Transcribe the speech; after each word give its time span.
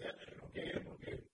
said, 0.00 0.14
okay, 0.50 0.70
okay, 0.94 1.27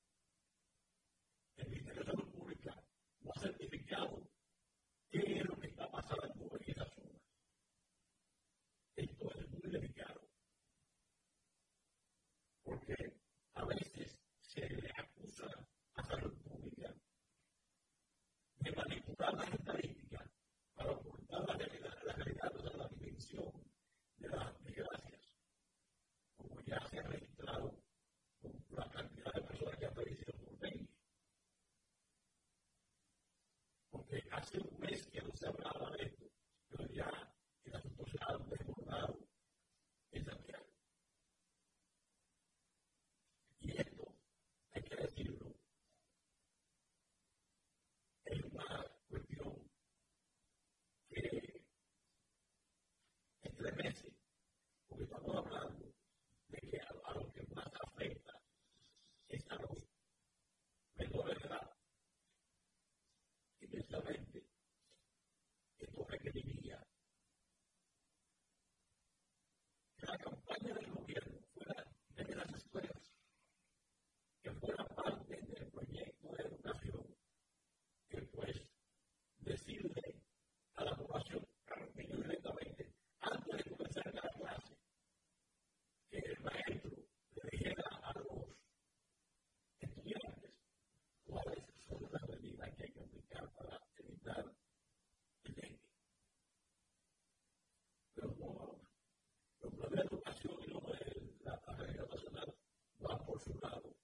va 103.08 103.18
por 103.24 103.40
su 103.40 103.54
lado. 103.60 103.94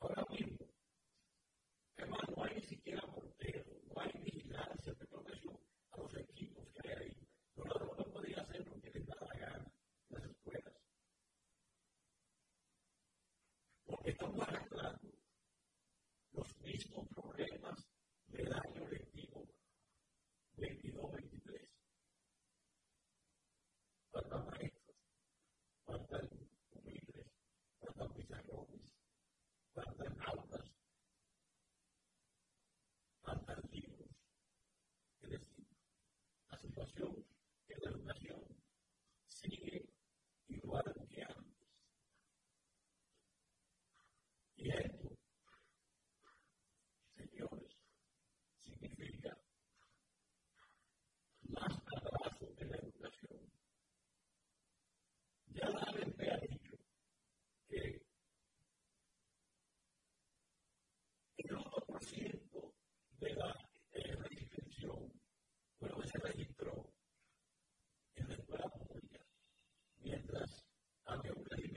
Ahora 0.00 0.24
mismo, 0.30 0.55
de 63.26 63.34
la 63.34 63.52
eh, 63.92 64.14
reinscripción, 64.14 65.12
pero 65.80 66.00
ese 66.00 66.18
registro 66.18 66.92
en 68.14 68.28
la 68.28 68.34
escuela 68.34 68.68
pública, 68.68 69.20
mientras 69.98 70.64
había 71.06 71.32
un 71.32 71.44
registro. 71.44 71.75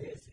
it 0.00 0.12
is. 0.14 0.25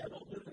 settled 0.00 0.26
in 0.32 0.49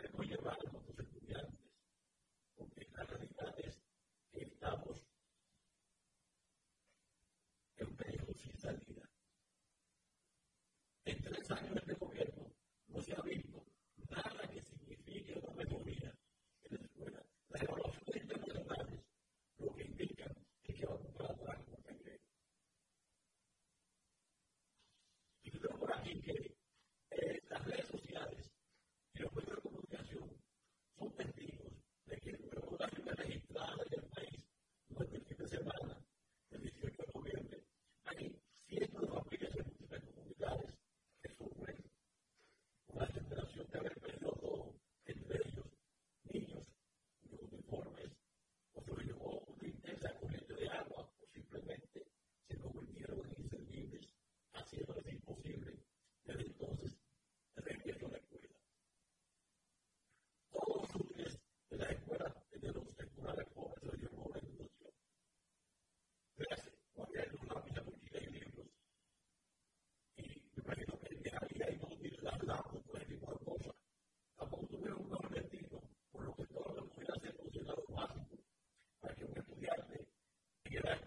Gracias. 80.84 81.07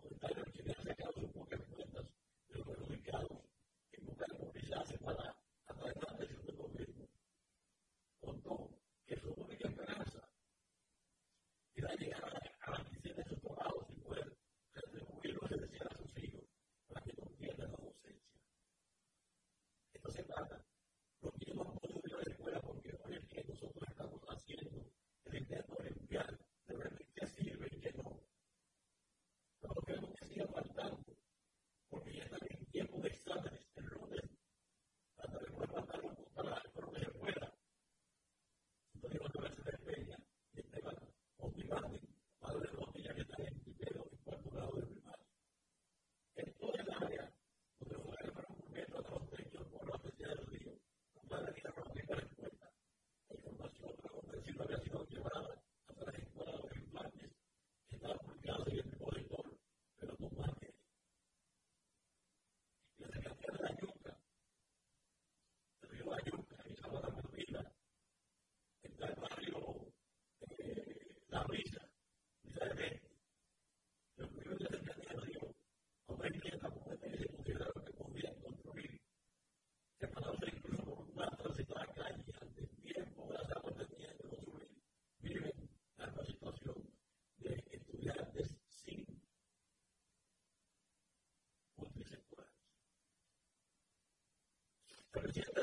Каких-то 95.33 95.61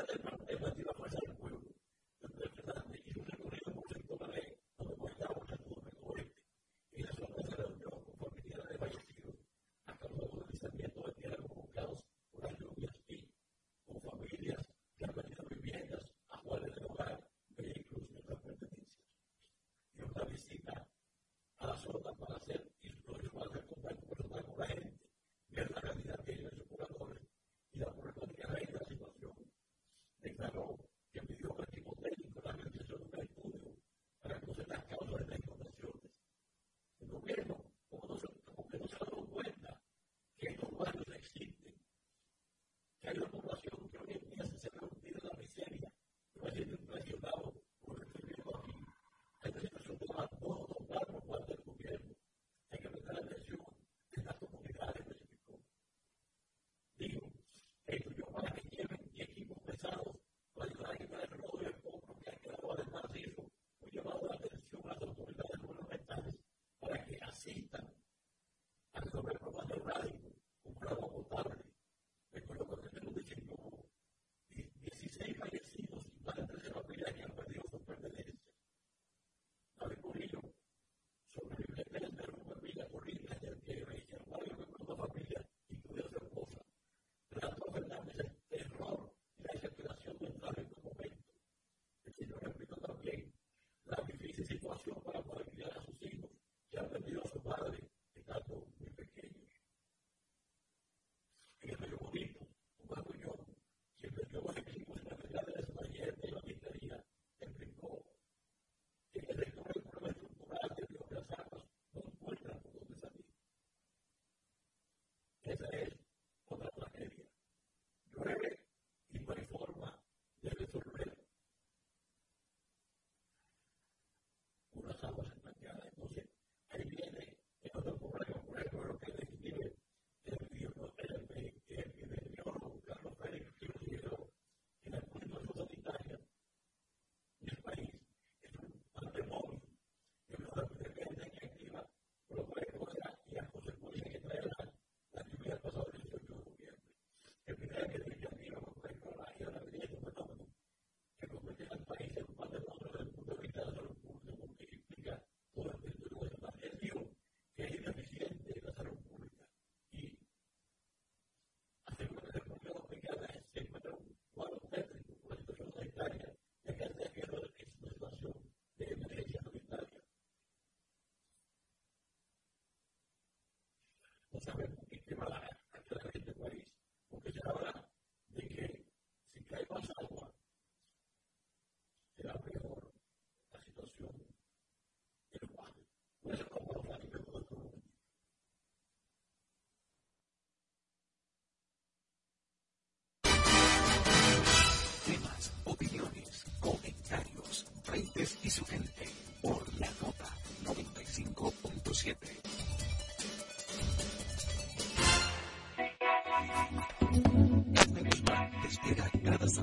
y 174.57 174.78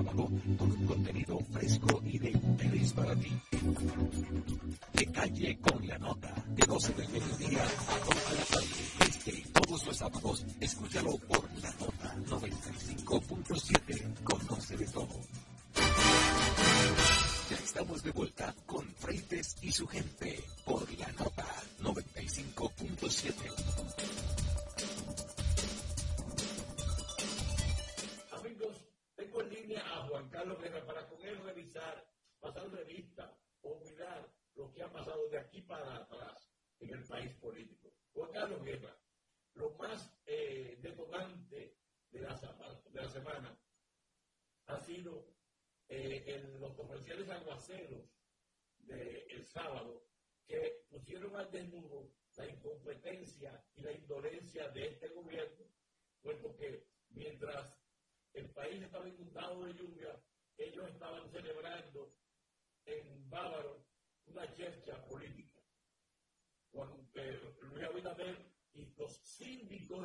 con 0.04 0.70
un 0.72 0.86
contenido 0.86 1.38
fresco 1.52 2.02
y 2.04 2.18
de 2.18 2.30
interés 2.30 2.92
para 2.92 3.16
ti. 3.16 3.32
De 4.92 5.06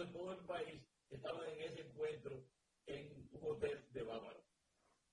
de 0.05 0.13
todo 0.13 0.33
el 0.33 0.45
país 0.45 0.81
estaban 1.09 1.47
en 1.49 1.61
ese 1.61 1.81
encuentro 1.81 2.43
en 2.87 3.29
un 3.31 3.51
hotel 3.51 3.85
de 3.91 4.03
Bávaro. 4.03 4.43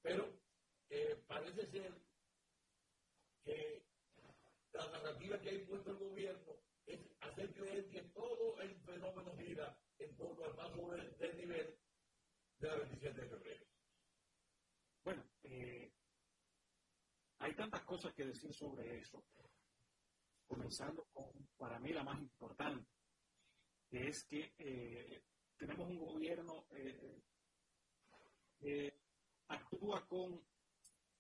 Pero 0.03 0.41
eh, 0.89 1.23
parece 1.27 1.67
ser 1.67 1.93
que 3.45 3.85
la 4.73 4.87
narrativa 4.91 5.41
que 5.41 5.51
ha 5.51 5.55
impuesto 5.55 5.91
el 5.91 5.99
gobierno 5.99 6.53
es 6.87 7.01
hacer 7.21 7.53
creer 7.55 7.89
que 7.91 8.03
todo 8.15 8.61
el 8.61 8.75
fenómeno 8.81 9.37
gira 9.37 9.79
en 9.99 10.17
torno 10.17 10.45
al 10.45 10.55
paso 10.55 10.91
del, 10.91 11.37
nivel 11.37 11.79
de 12.59 12.69
la 12.69 12.77
27 12.77 13.21
de 13.21 13.29
febrero. 13.29 13.67
Bueno, 15.05 15.25
eh, 15.43 15.93
hay 17.39 17.55
tantas 17.55 17.83
cosas 17.83 18.15
que 18.15 18.25
decir 18.25 18.53
sobre 18.55 18.99
eso, 18.99 19.23
comenzando 20.47 21.05
con, 21.13 21.31
para 21.57 21.79
mí, 21.79 21.93
la 21.93 22.05
más 22.05 22.19
importante, 22.21 22.98
que 23.91 24.09
es 24.09 24.25
que 24.25 24.53
eh, 24.59 25.23
tenemos 25.57 25.89
un 25.89 25.99
gobierno 25.99 26.67
que 28.61 28.95
actúa 29.49 30.07
con 30.07 30.41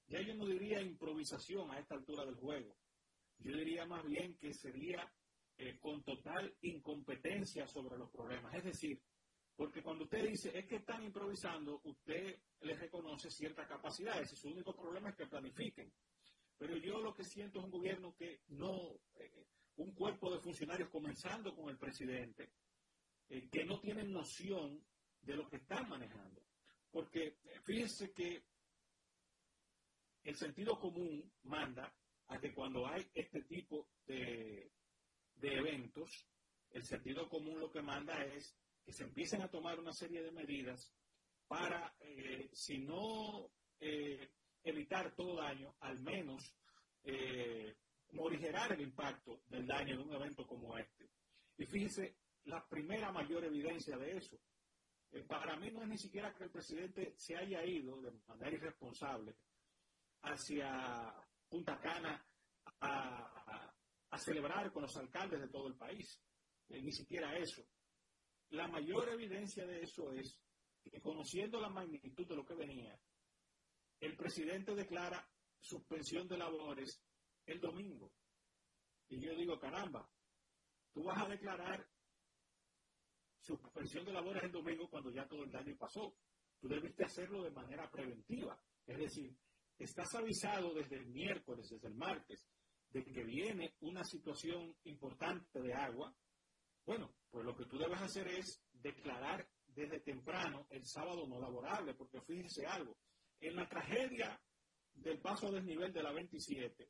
ya 0.08 0.22
yo 0.22 0.34
no 0.34 0.46
diría 0.46 0.80
improvisación 0.80 1.70
a 1.70 1.78
esta 1.78 1.94
altura 1.94 2.24
del 2.24 2.36
juego. 2.36 2.74
Yo 3.40 3.54
diría 3.54 3.86
más 3.86 4.04
bien 4.06 4.36
que 4.38 4.54
sería 4.54 5.12
eh, 5.58 5.78
con 5.78 6.02
total 6.02 6.56
incompetencia 6.62 7.66
sobre 7.66 7.98
los 7.98 8.10
problemas. 8.10 8.54
Es 8.54 8.64
decir, 8.64 9.00
porque 9.54 9.82
cuando 9.82 10.04
usted 10.04 10.26
dice 10.26 10.56
es 10.58 10.66
que 10.66 10.76
están 10.76 11.04
improvisando, 11.04 11.80
usted 11.84 12.38
le 12.60 12.74
reconoce 12.76 13.30
cierta 13.30 13.66
capacidad. 13.66 14.20
Ese 14.20 14.34
su 14.34 14.48
único 14.48 14.74
problema 14.74 15.10
es 15.10 15.16
que 15.16 15.26
planifiquen. 15.26 15.92
Pero 16.56 16.76
yo 16.78 17.00
lo 17.00 17.14
que 17.14 17.24
siento 17.24 17.58
es 17.58 17.66
un 17.66 17.70
gobierno 17.70 18.14
que 18.16 18.40
no, 18.48 18.94
eh, 19.16 19.46
un 19.78 19.92
cuerpo 19.92 20.32
de 20.32 20.40
funcionarios 20.40 20.90
comenzando 20.90 21.54
con 21.54 21.68
el 21.70 21.78
presidente, 21.78 22.52
eh, 23.28 23.48
que 23.50 23.64
no 23.64 23.80
tienen 23.80 24.12
noción 24.12 24.84
de 25.22 25.36
lo 25.36 25.48
que 25.48 25.56
están 25.56 25.88
manejando. 25.88 26.42
Porque 26.90 27.38
fíjense 27.64 28.12
que 28.12 28.44
el 30.24 30.36
sentido 30.36 30.78
común 30.78 31.32
manda 31.44 31.94
a 32.28 32.38
que 32.38 32.52
cuando 32.52 32.86
hay 32.86 33.08
este 33.14 33.42
tipo 33.42 33.88
de, 34.06 34.70
eventos, 35.40 36.28
el 36.70 36.82
sentido 36.82 37.28
común 37.28 37.60
lo 37.60 37.70
que 37.70 37.82
manda 37.82 38.24
es 38.24 38.54
que 38.84 38.92
se 38.92 39.04
empiecen 39.04 39.42
a 39.42 39.50
tomar 39.50 39.78
una 39.78 39.92
serie 39.92 40.22
de 40.22 40.32
medidas 40.32 40.92
para, 41.46 41.94
eh, 42.00 42.50
si 42.52 42.78
no 42.78 43.50
eh, 43.80 44.32
evitar 44.62 45.14
todo 45.14 45.36
daño, 45.36 45.74
al 45.80 46.00
menos 46.00 46.54
eh, 47.04 47.76
morigerar 48.12 48.72
el 48.72 48.80
impacto 48.80 49.42
del 49.48 49.66
daño 49.66 49.96
de 49.96 50.02
un 50.02 50.12
evento 50.14 50.46
como 50.46 50.76
este. 50.78 51.10
Y 51.56 51.66
fíjese, 51.66 52.16
la 52.44 52.66
primera 52.66 53.12
mayor 53.12 53.44
evidencia 53.44 53.96
de 53.96 54.16
eso, 54.16 54.38
para 55.26 55.56
mí 55.56 55.70
no 55.70 55.82
es 55.82 55.88
ni 55.88 55.98
siquiera 55.98 56.34
que 56.34 56.44
el 56.44 56.50
presidente 56.50 57.14
se 57.16 57.36
haya 57.36 57.64
ido 57.64 58.00
de 58.00 58.12
manera 58.26 58.56
irresponsable 58.56 59.36
hacia 60.22 61.14
Punta 61.48 61.78
Cana 61.80 62.24
a, 62.80 63.74
celebrar 64.18 64.72
con 64.72 64.82
los 64.82 64.96
alcaldes 64.96 65.40
de 65.40 65.48
todo 65.48 65.68
el 65.68 65.76
país. 65.76 66.20
Eh, 66.68 66.82
ni 66.82 66.92
siquiera 66.92 67.36
eso. 67.38 67.62
La 68.50 68.66
mayor 68.66 69.08
evidencia 69.10 69.64
de 69.64 69.82
eso 69.82 70.12
es 70.12 70.40
que 70.82 71.00
conociendo 71.00 71.60
la 71.60 71.68
magnitud 71.68 72.26
de 72.26 72.34
lo 72.34 72.44
que 72.44 72.54
venía, 72.54 72.98
el 74.00 74.16
presidente 74.16 74.74
declara 74.74 75.28
suspensión 75.60 76.26
de 76.26 76.38
labores 76.38 77.00
el 77.48 77.60
domingo. 77.60 78.12
Y 79.08 79.20
yo 79.20 79.34
digo, 79.34 79.58
caramba, 79.58 80.08
tú 80.92 81.02
vas 81.04 81.22
a 81.22 81.28
declarar 81.28 81.86
suspensión 83.40 84.04
de 84.04 84.12
labores 84.12 84.42
el 84.44 84.52
domingo 84.52 84.88
cuando 84.90 85.10
ya 85.10 85.26
todo 85.26 85.44
el 85.44 85.50
daño 85.50 85.74
pasó. 85.78 86.14
Tú 86.60 86.68
debiste 86.68 87.04
hacerlo 87.04 87.42
de 87.42 87.50
manera 87.50 87.90
preventiva. 87.90 88.60
Es 88.86 88.98
decir, 88.98 89.34
estás 89.78 90.14
avisado 90.14 90.74
desde 90.74 90.96
el 90.96 91.06
miércoles, 91.06 91.68
desde 91.70 91.88
el 91.88 91.94
martes, 91.94 92.46
de 92.90 93.04
que 93.04 93.24
viene 93.24 93.74
una 93.80 94.02
situación 94.04 94.74
importante 94.84 95.60
de 95.60 95.72
agua. 95.72 96.14
Bueno, 96.84 97.14
pues 97.30 97.44
lo 97.44 97.54
que 97.54 97.66
tú 97.66 97.78
debes 97.78 98.00
hacer 98.00 98.26
es 98.28 98.62
declarar 98.72 99.48
desde 99.66 100.00
temprano 100.00 100.66
el 100.70 100.84
sábado 100.84 101.26
no 101.26 101.40
laborable, 101.40 101.94
porque 101.94 102.20
fíjense 102.22 102.66
algo, 102.66 102.96
en 103.40 103.54
la 103.54 103.68
tragedia 103.68 104.40
del 104.94 105.20
paso 105.20 105.46
a 105.46 105.52
desnivel 105.52 105.92
de 105.92 106.02
la 106.02 106.12
27, 106.12 106.88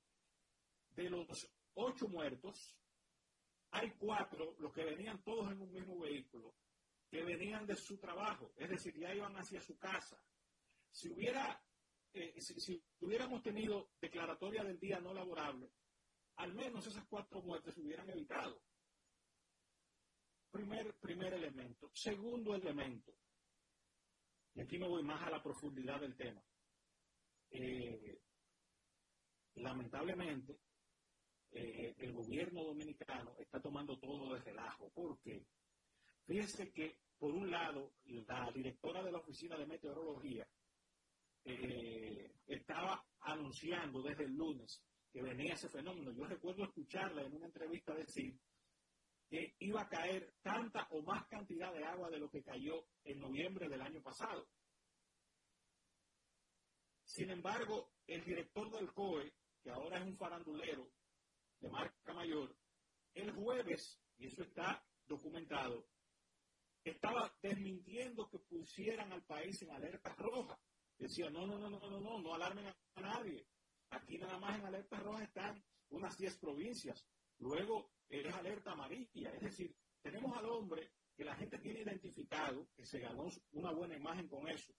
de 1.03 1.11
los 1.11 1.49
ocho 1.75 2.09
muertos, 2.09 2.77
hay 3.71 3.93
cuatro, 3.93 4.57
los 4.59 4.73
que 4.73 4.85
venían 4.85 5.23
todos 5.23 5.53
en 5.53 5.61
un 5.61 5.71
mismo 5.71 5.99
vehículo, 6.01 6.55
que 7.09 7.23
venían 7.23 7.67
de 7.67 7.77
su 7.77 7.99
trabajo, 7.99 8.53
es 8.57 8.69
decir, 8.69 8.99
ya 8.99 9.15
iban 9.15 9.37
hacia 9.37 9.61
su 9.61 9.79
casa. 9.79 10.21
Si 10.91 11.09
hubiera, 11.09 11.63
eh, 12.13 12.41
si, 12.41 12.83
hubiéramos 13.01 13.43
tenido 13.43 13.91
declaratoria 14.01 14.65
del 14.65 14.81
día 14.81 14.99
no 15.01 15.15
laborable, 15.15 15.71
al 16.37 16.55
menos 16.55 16.87
esas 16.87 17.07
cuatro 17.07 17.43
muertes 17.43 17.75
se 17.75 17.81
hubieran 17.81 18.11
evitado. 18.11 18.61
Primer, 20.51 20.95
primer 20.99 21.35
elemento. 21.35 21.91
Segundo 21.93 22.55
elemento, 22.55 23.15
y 24.55 24.61
aquí 24.63 24.79
me 24.79 24.89
voy 24.89 25.05
más 25.05 25.23
a 25.23 25.31
la 25.31 25.43
profundidad 25.43 26.01
del 26.01 26.17
tema. 26.17 26.43
Eh, 27.51 28.21
lamentablemente, 29.55 30.59
eh, 31.51 31.95
el 31.99 32.13
gobierno 32.13 32.65
dominicano 32.65 33.35
está 33.39 33.61
tomando 33.61 33.99
todo 33.99 34.35
de 34.35 34.41
relajo. 34.41 34.91
¿Por 34.91 35.19
qué? 35.21 35.47
Fíjese 36.27 36.71
que, 36.73 36.99
por 37.19 37.35
un 37.35 37.51
lado, 37.51 37.93
la 38.05 38.51
directora 38.53 39.03
de 39.03 39.13
la 39.13 39.19
Oficina 39.19 39.57
de 39.57 39.67
Meteorología 39.67 40.47
eh, 41.45 42.33
estaba 42.47 43.03
anunciando 43.21 44.03
desde 44.03 44.25
el 44.25 44.35
lunes 44.35 44.83
que 45.11 45.23
venía 45.23 45.55
ese 45.55 45.71
fenómeno. 45.71 46.13
Yo 46.13 46.27
recuerdo 46.27 46.65
escucharla 46.65 47.23
en 47.23 47.35
una 47.35 47.47
entrevista 47.47 47.95
decir 47.95 48.39
que 49.29 49.55
iba 49.59 49.83
a 49.83 49.89
caer 49.89 50.35
tanta 50.43 50.87
o 50.91 51.03
más 51.03 51.27
cantidad 51.29 51.73
de 51.73 51.85
agua 51.85 52.11
de 52.11 52.19
lo 52.19 52.31
que 52.31 52.43
cayó 52.43 52.87
en 53.05 53.21
noviembre 53.21 53.69
del 53.69 53.83
año 53.83 54.03
pasado. 54.03 54.47
Sin 57.05 57.31
embargo, 57.31 57.93
el 58.07 58.25
director 58.25 58.71
del 58.71 58.93
COE, 58.93 59.33
que 59.63 59.71
ahora 59.71 59.99
es 59.99 60.07
un 60.07 60.17
farandulero 60.17 60.91
de 61.61 61.69
marca 61.69 62.15
mayor, 62.15 62.57
el 63.15 63.33
jueves, 63.33 64.01
y 64.19 64.27
eso 64.27 64.43
está 64.43 64.85
documentado, 65.07 65.87
estaba 66.85 67.33
desmintiendo 67.43 68.29
que 68.29 68.39
pusieran 68.39 69.13
al 69.13 69.25
país 69.25 69.61
en 69.63 69.71
alerta 69.71 70.15
roja. 70.17 70.59
Decía, 70.97 71.31
no, 71.31 71.47
no, 71.47 71.59
no, 71.59 71.71
no, 71.71 71.79
no, 71.79 72.01
no, 72.01 72.21
no 72.21 72.35
alarmen 72.35 72.67
a 72.67 73.01
nadie. 73.01 73.47
Aquí 73.91 74.19
nada 74.19 74.39
más 74.39 74.59
en 74.59 74.67
alerta 74.67 74.99
roja 74.99 75.25
están 75.25 75.63
unas 75.91 76.17
10 76.17 76.39
provincias. 76.39 77.07
Luego 77.39 77.93
es 78.09 78.35
alerta 78.35 78.73
amarilla. 78.73 79.31
Es 79.35 79.41
decir, 79.41 79.75
tenemos 80.03 80.37
al 80.37 80.47
hombre 80.47 80.91
que 81.17 81.25
la 81.25 81.37
gente 81.37 81.59
tiene 81.59 81.81
identificado, 81.81 82.69
que 82.75 82.85
se 82.85 83.01
ganó 83.01 83.29
una 83.53 83.73
buena 83.73 83.97
imagen 83.97 84.29
con 84.29 84.49
eso, 84.49 84.73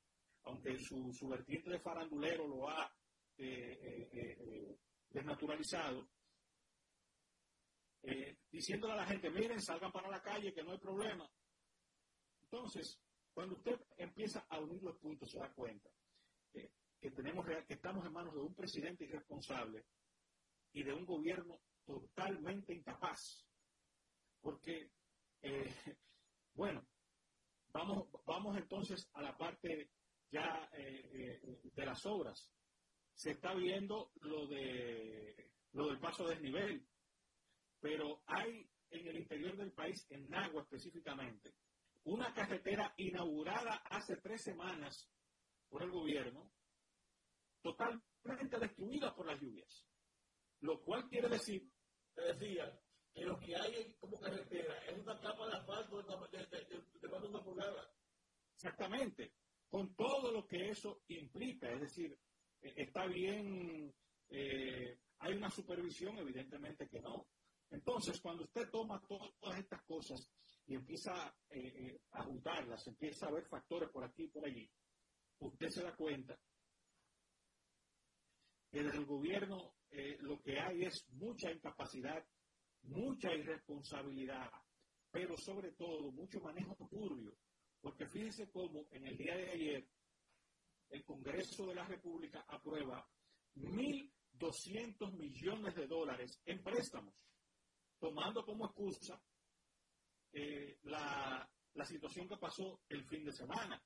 aunque 0.43 0.77
su, 0.79 1.27
vertiente 1.27 1.69
de 1.69 1.79
farandulero 1.79 2.47
lo 2.47 2.69
ha 2.69 2.91
eh, 3.37 3.79
eh, 3.81 4.09
eh, 4.13 4.77
desnaturalizado, 5.09 6.07
diciéndole 8.51 8.93
a 8.93 8.97
la 8.97 9.05
gente, 9.05 9.29
miren, 9.29 9.61
salgan 9.61 9.91
para 9.91 10.09
la 10.09 10.21
calle, 10.21 10.53
que 10.53 10.63
no 10.63 10.71
hay 10.71 10.79
problema. 10.79 11.29
Entonces, 12.43 12.99
cuando 13.33 13.55
usted 13.55 13.79
empieza 13.97 14.45
a 14.49 14.59
unir 14.59 14.81
los 14.81 14.97
puntos, 14.97 15.29
se 15.31 15.39
da 15.39 15.51
cuenta 15.53 15.89
que, 16.51 17.11
tenemos, 17.11 17.45
que 17.45 17.73
estamos 17.73 18.05
en 18.05 18.13
manos 18.13 18.33
de 18.33 18.41
un 18.41 18.53
presidente 18.55 19.05
irresponsable 19.05 19.85
y 20.73 20.83
de 20.83 20.93
un 20.93 21.05
gobierno 21.05 21.61
totalmente 21.85 22.73
incapaz. 22.73 23.45
Porque, 24.41 24.91
eh, 25.41 25.73
bueno, 26.53 26.87
vamos, 27.71 28.09
vamos 28.25 28.57
entonces 28.57 29.09
a 29.13 29.21
la 29.21 29.37
parte 29.37 29.89
ya 30.31 30.69
eh, 30.73 31.39
eh, 31.43 31.59
de 31.63 31.85
las 31.85 32.05
obras. 32.05 32.51
Se 33.13 33.31
está 33.31 33.53
viendo 33.53 34.11
lo, 34.21 34.47
de, 34.47 35.51
lo 35.73 35.87
del 35.87 35.99
paso 35.99 36.25
a 36.25 36.29
desnivel, 36.29 36.85
pero 37.79 38.21
hay 38.25 38.69
en 38.89 39.07
el 39.07 39.17
interior 39.17 39.55
del 39.55 39.71
país, 39.71 40.05
en 40.09 40.27
Nagua 40.29 40.63
específicamente, 40.63 41.53
una 42.03 42.33
carretera 42.33 42.93
inaugurada 42.97 43.83
hace 43.89 44.17
tres 44.17 44.41
semanas 44.43 45.09
por 45.69 45.83
el 45.83 45.91
gobierno, 45.91 46.51
totalmente 47.61 48.59
destruida 48.59 49.15
por 49.15 49.27
las 49.27 49.39
lluvias. 49.39 49.85
Lo 50.61 50.81
cual 50.81 51.07
quiere 51.07 51.29
decir, 51.29 51.69
te 52.15 52.21
decía, 52.33 52.79
que 53.13 53.25
lo 53.25 53.39
que 53.39 53.55
hay 53.55 53.93
como 53.99 54.19
carretera 54.19 54.77
es 54.85 54.97
una 54.99 55.19
capa 55.19 55.47
de 55.47 55.57
asfalto 55.57 56.01
de, 56.01 56.37
de, 56.37 57.09
de, 57.09 57.27
una 57.27 57.43
pulgada. 57.43 57.91
Exactamente, 58.55 59.33
con 59.69 59.95
todo 59.95 60.31
lo 60.31 60.45
que 60.45 60.69
eso 60.69 61.01
implica, 61.07 61.71
es 61.71 61.81
decir, 61.81 62.17
eh, 62.61 62.73
está 62.77 63.05
bien, 63.07 63.93
eh, 64.29 64.99
hay 65.19 65.33
una 65.33 65.49
supervisión, 65.49 66.17
evidentemente 66.17 66.87
que 66.87 66.99
no. 66.99 67.27
Entonces, 67.71 68.19
cuando 68.19 68.43
usted 68.43 68.69
toma 68.69 69.01
todas 69.07 69.59
estas 69.59 69.81
cosas 69.83 70.27
y 70.65 70.75
empieza 70.75 71.35
eh, 71.49 71.99
a 72.11 72.23
juntarlas, 72.23 72.85
empieza 72.87 73.27
a 73.27 73.31
ver 73.31 73.45
factores 73.45 73.89
por 73.89 74.03
aquí 74.03 74.23
y 74.23 74.29
por 74.29 74.45
allí, 74.45 74.69
usted 75.39 75.69
se 75.69 75.83
da 75.83 75.95
cuenta 75.95 76.37
que 78.71 78.83
desde 78.83 78.97
el 78.97 79.05
gobierno 79.05 79.75
eh, 79.91 80.17
lo 80.21 80.39
que 80.41 80.59
hay 80.59 80.83
es 80.83 81.07
mucha 81.13 81.51
incapacidad, 81.51 82.23
mucha 82.83 83.33
irresponsabilidad, 83.33 84.49
pero 85.11 85.37
sobre 85.37 85.71
todo 85.73 86.11
mucho 86.11 86.39
manejo 86.39 86.75
turbio. 86.89 87.35
Porque 87.81 88.07
fíjense 88.07 88.49
cómo 88.51 88.85
en 88.91 89.07
el 89.07 89.17
día 89.17 89.35
de 89.35 89.51
ayer 89.51 89.87
el 90.89 91.03
Congreso 91.05 91.67
de 91.67 91.75
la 91.75 91.85
República 91.85 92.43
aprueba 92.47 93.07
1.200 93.55 95.13
millones 95.13 95.75
de 95.75 95.87
dólares 95.87 96.41
en 96.45 96.61
préstamos, 96.61 97.15
tomando 97.99 98.45
como 98.45 98.65
excusa 98.65 99.21
eh, 100.31 100.79
la, 100.83 101.49
situación 101.85 102.27
que 102.27 102.37
pasó 102.37 102.81
el 102.89 103.05
fin 103.05 103.23
de 103.23 103.31
semana. 103.31 103.81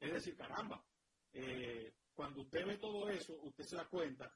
Es 0.00 0.12
decir, 0.12 0.36
caramba, 0.36 0.84
eh, 1.32 1.94
cuando 2.12 2.42
usted 2.42 2.66
ve 2.66 2.76
todo 2.78 3.08
eso, 3.08 3.34
usted 3.42 3.64
se 3.64 3.76
da 3.76 3.86
cuenta 3.88 4.32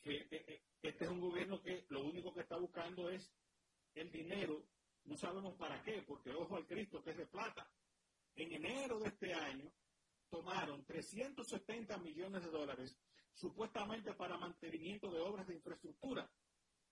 que 0.00 0.62
este 0.80 1.04
es 1.04 1.10
un 1.10 1.20
gobierno 1.20 1.60
que 1.60 1.84
lo 1.88 2.04
único 2.04 2.32
que 2.32 2.40
está 2.40 2.56
buscando 2.56 3.10
es 3.10 3.32
el 3.94 4.10
dinero, 4.10 4.64
no 5.04 5.16
sabemos 5.16 5.56
para 5.56 5.82
qué, 5.82 6.02
porque 6.02 6.30
ojo 6.30 6.56
al 6.56 6.66
Cristo 6.66 7.02
que 7.02 7.10
es 7.10 7.16
de 7.16 7.26
plata. 7.26 7.68
En 8.36 8.52
enero 8.52 9.00
de 9.00 9.08
este 9.08 9.34
año 9.34 9.72
tomaron 10.30 10.84
370 10.84 11.98
millones 11.98 12.44
de 12.44 12.50
dólares 12.50 12.96
supuestamente 13.34 14.12
para 14.14 14.38
mantenimiento 14.38 15.10
de 15.10 15.20
obras 15.20 15.46
de 15.46 15.54
infraestructura. 15.54 16.30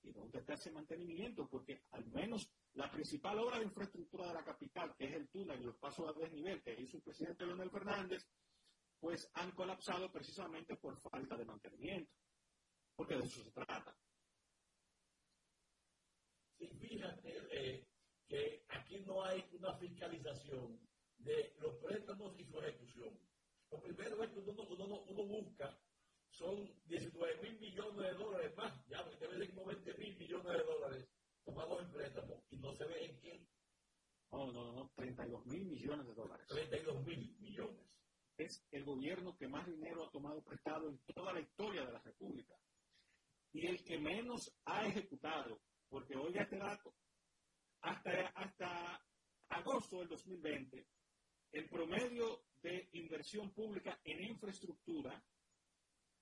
¿Y 0.03 0.13
dónde 0.13 0.39
está 0.39 0.55
ese 0.55 0.71
mantenimiento? 0.71 1.49
Porque 1.49 1.83
al 1.91 2.07
menos 2.07 2.51
la 2.75 2.91
principal 2.91 3.39
obra 3.39 3.59
de 3.59 3.65
infraestructura 3.65 4.29
de 4.29 4.35
la 4.35 4.45
capital, 4.45 4.95
que 4.97 5.07
es 5.07 5.15
el 5.15 5.29
túnel 5.29 5.61
y 5.61 5.65
los 5.65 5.77
pasos 5.77 6.09
a 6.09 6.19
desnivel 6.19 6.63
que 6.63 6.81
hizo 6.81 6.97
el 6.97 7.03
presidente 7.03 7.45
Leonel 7.45 7.71
Fernández, 7.71 8.29
pues 9.01 9.31
han 9.35 9.53
colapsado 9.53 10.11
precisamente 10.11 10.77
por 10.77 11.01
falta 11.01 11.37
de 11.37 11.45
mantenimiento, 11.45 12.13
porque 12.95 13.17
de 13.17 13.25
eso 13.25 13.43
se 13.43 13.51
trata. 13.51 13.97
Sí, 16.59 16.69
fíjate 16.69 17.49
eh, 17.51 17.87
que 18.27 18.65
aquí 18.69 19.01
no 19.01 19.25
hay 19.25 19.45
una 19.53 19.77
fiscalización 19.77 20.81
de 21.19 21.55
los 21.59 21.77
préstamos 21.77 22.39
y 22.39 22.45
su 22.45 22.59
ejecución. 22.61 23.19
Lo 23.71 23.81
primero 23.81 24.23
es 24.23 24.31
que 24.31 24.39
uno, 24.39 24.63
uno, 24.63 25.27
busca, 25.27 25.79
son 26.37 26.71
19 26.87 27.43
mil 27.43 27.61
millones 27.61 27.97
de 27.97 28.15
dólares 28.15 28.57
más, 28.57 28.87
ya 28.89 29.03
porque 29.05 29.27
debe 29.27 29.39
ser 29.39 29.55
como 29.55 29.67
20 29.67 29.95
mil 29.95 30.17
millones 30.19 30.53
de 30.53 30.65
dólares 30.65 31.09
tomados 31.45 31.83
en 31.83 31.93
préstamos 31.93 32.45
y 32.51 32.57
no 32.59 32.75
se 32.75 32.85
ve 32.85 33.05
en 33.07 33.17
quién. 33.21 33.49
No, 34.31 34.53
no, 34.53 34.73
no, 34.73 34.91
32 34.97 35.47
mil 35.47 35.65
millones 35.65 36.07
de 36.07 36.15
dólares. 36.15 36.47
32 36.49 37.05
mil 37.07 37.37
millones 37.41 37.87
es 38.37 38.67
el 38.71 38.85
gobierno 38.85 39.35
que 39.37 39.49
más 39.49 39.67
dinero 39.67 40.05
ha 40.05 40.11
tomado 40.11 40.43
prestado 40.43 40.91
en 40.91 40.99
toda 41.15 41.33
la 41.33 41.41
historia 41.41 41.87
de 41.87 41.93
la 41.93 42.01
República. 42.01 42.55
Y 43.53 43.67
el 43.67 43.83
que 43.83 43.99
menos 43.99 44.55
ha 44.67 44.87
ejecutado, 44.87 45.59
porque 45.89 46.17
oiga 46.17 46.43
este 46.43 46.59
dato, 46.59 46.93
hasta, 47.81 48.11
hasta 48.35 49.03
agosto 49.49 50.01
del 50.01 50.09
2020, 50.09 50.87
el 51.53 51.69
promedio 51.71 52.43
de 52.61 52.91
inversión 52.93 53.51
pública 53.53 53.99
en 54.05 54.23
infraestructura 54.25 55.25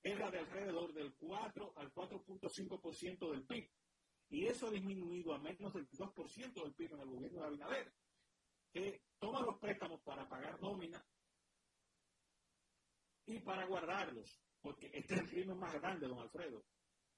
era 0.04 0.30
de 0.30 0.38
alrededor 0.38 0.92
del 0.92 1.14
4 1.14 1.72
al 1.76 1.92
4.5% 1.92 3.30
del 3.30 3.46
PIB. 3.46 3.70
Y 4.28 4.46
eso 4.46 4.66
ha 4.66 4.70
disminuido 4.70 5.34
a 5.34 5.38
menos 5.38 5.72
del 5.72 5.88
2% 5.88 6.62
del 6.62 6.74
PIB 6.74 6.92
en 6.92 7.00
el 7.00 7.08
gobierno 7.08 7.40
de 7.40 7.46
Abinader, 7.46 7.92
que 8.70 9.02
toma 9.18 9.40
los 9.40 9.58
préstamos 9.58 10.02
para 10.02 10.28
pagar 10.28 10.60
nómina 10.60 11.02
y 13.26 13.40
para 13.40 13.66
guardarlos, 13.66 14.42
porque 14.60 14.90
este 14.92 15.14
es 15.14 15.20
el 15.22 15.30
crimen 15.30 15.58
más 15.58 15.72
grande, 15.72 16.06
don 16.06 16.18
Alfredo. 16.18 16.64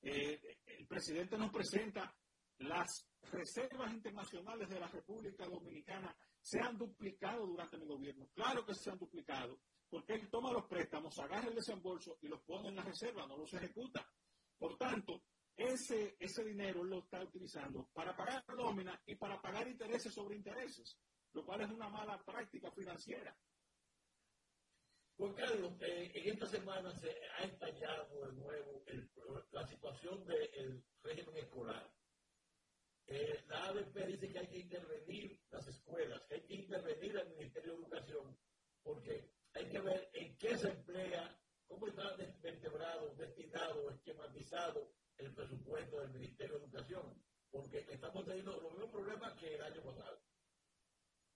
Eh, 0.02 0.58
el 0.66 0.86
presidente 0.86 1.36
nos 1.36 1.50
presenta 1.50 2.14
las 2.58 3.08
reservas 3.32 3.92
internacionales 3.92 4.68
de 4.68 4.78
la 4.78 4.86
República 4.86 5.46
Dominicana 5.46 6.16
se 6.40 6.60
han 6.60 6.78
duplicado 6.78 7.46
durante 7.46 7.78
mi 7.78 7.86
gobierno. 7.86 8.28
Claro 8.32 8.64
que 8.64 8.74
se 8.74 8.90
han 8.90 8.98
duplicado, 8.98 9.58
porque 9.88 10.14
él 10.14 10.28
toma 10.30 10.52
los 10.52 10.64
préstamos, 10.66 11.18
agarra 11.18 11.48
el 11.48 11.54
desembolso 11.54 12.18
y 12.22 12.28
los 12.28 12.42
pone 12.42 12.68
en 12.68 12.76
la 12.76 12.82
reserva, 12.82 13.26
no 13.26 13.36
los 13.36 13.52
ejecuta. 13.54 14.06
Por 14.58 14.76
tanto, 14.76 15.22
ese, 15.56 16.16
ese 16.18 16.44
dinero 16.44 16.84
lo 16.84 16.98
está 16.98 17.22
utilizando 17.22 17.88
para 17.92 18.16
pagar 18.16 18.44
nómina 18.54 19.00
y 19.06 19.14
para 19.14 19.40
pagar 19.40 19.68
intereses 19.68 20.12
sobre 20.12 20.36
intereses, 20.36 20.98
lo 21.32 21.44
cual 21.44 21.62
es 21.62 21.70
una 21.70 21.88
mala 21.88 22.22
práctica 22.24 22.70
financiera. 22.70 23.36
Juan 25.16 25.34
eh, 25.80 26.12
en 26.14 26.32
esta 26.34 26.46
semana 26.46 26.92
se 26.94 27.08
ha 27.38 27.44
estallado 27.44 28.26
de 28.26 28.32
nuevo 28.34 28.84
la 29.50 29.66
situación 29.66 30.26
del 30.26 30.84
régimen 31.02 31.36
escolar. 31.38 31.90
Eh, 33.06 33.44
la 33.48 33.66
ABP 33.68 34.06
dice 34.08 34.30
que 34.30 34.38
hay 34.38 34.48
que 34.48 34.58
intervenir 34.58 35.40
las 35.50 35.66
escuelas, 35.68 36.20
que 36.28 36.34
hay 36.34 36.42
que 36.42 36.54
intervenir 36.54 37.16
el 37.16 37.30
Ministerio 37.30 37.72
de 37.72 37.78
Educación, 37.78 38.38
porque 38.82 39.35
hay 39.56 39.68
que 39.70 39.80
ver 39.80 40.10
en 40.12 40.36
qué 40.36 40.56
se 40.58 40.68
emplea, 40.68 41.40
cómo 41.66 41.86
está 41.86 42.14
vertebrado, 42.42 43.14
destinado, 43.14 43.90
esquematizado 43.90 44.92
el 45.16 45.34
presupuesto 45.34 46.00
del 46.00 46.10
Ministerio 46.10 46.58
de 46.58 46.64
Educación, 46.66 47.24
porque 47.50 47.86
estamos 47.90 48.24
teniendo 48.26 48.52
los 48.60 48.72
mismos 48.72 48.90
problemas 48.90 49.32
que 49.40 49.54
el 49.54 49.62
año 49.62 49.82
pasado. 49.82 50.20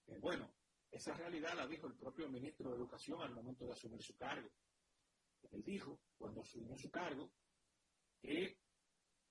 Eh, 0.07 0.19
bueno, 0.19 0.53
esa 0.91 1.13
realidad 1.15 1.55
la 1.55 1.65
dijo 1.67 1.87
el 1.87 1.95
propio 1.95 2.29
ministro 2.29 2.69
de 2.69 2.75
Educación 2.75 3.21
al 3.21 3.33
momento 3.33 3.65
de 3.65 3.71
asumir 3.71 4.03
su 4.03 4.15
cargo. 4.15 4.49
Él 5.49 5.63
dijo, 5.63 5.99
cuando 6.17 6.41
asumió 6.41 6.77
su 6.77 6.91
cargo, 6.91 7.31
que 8.21 8.59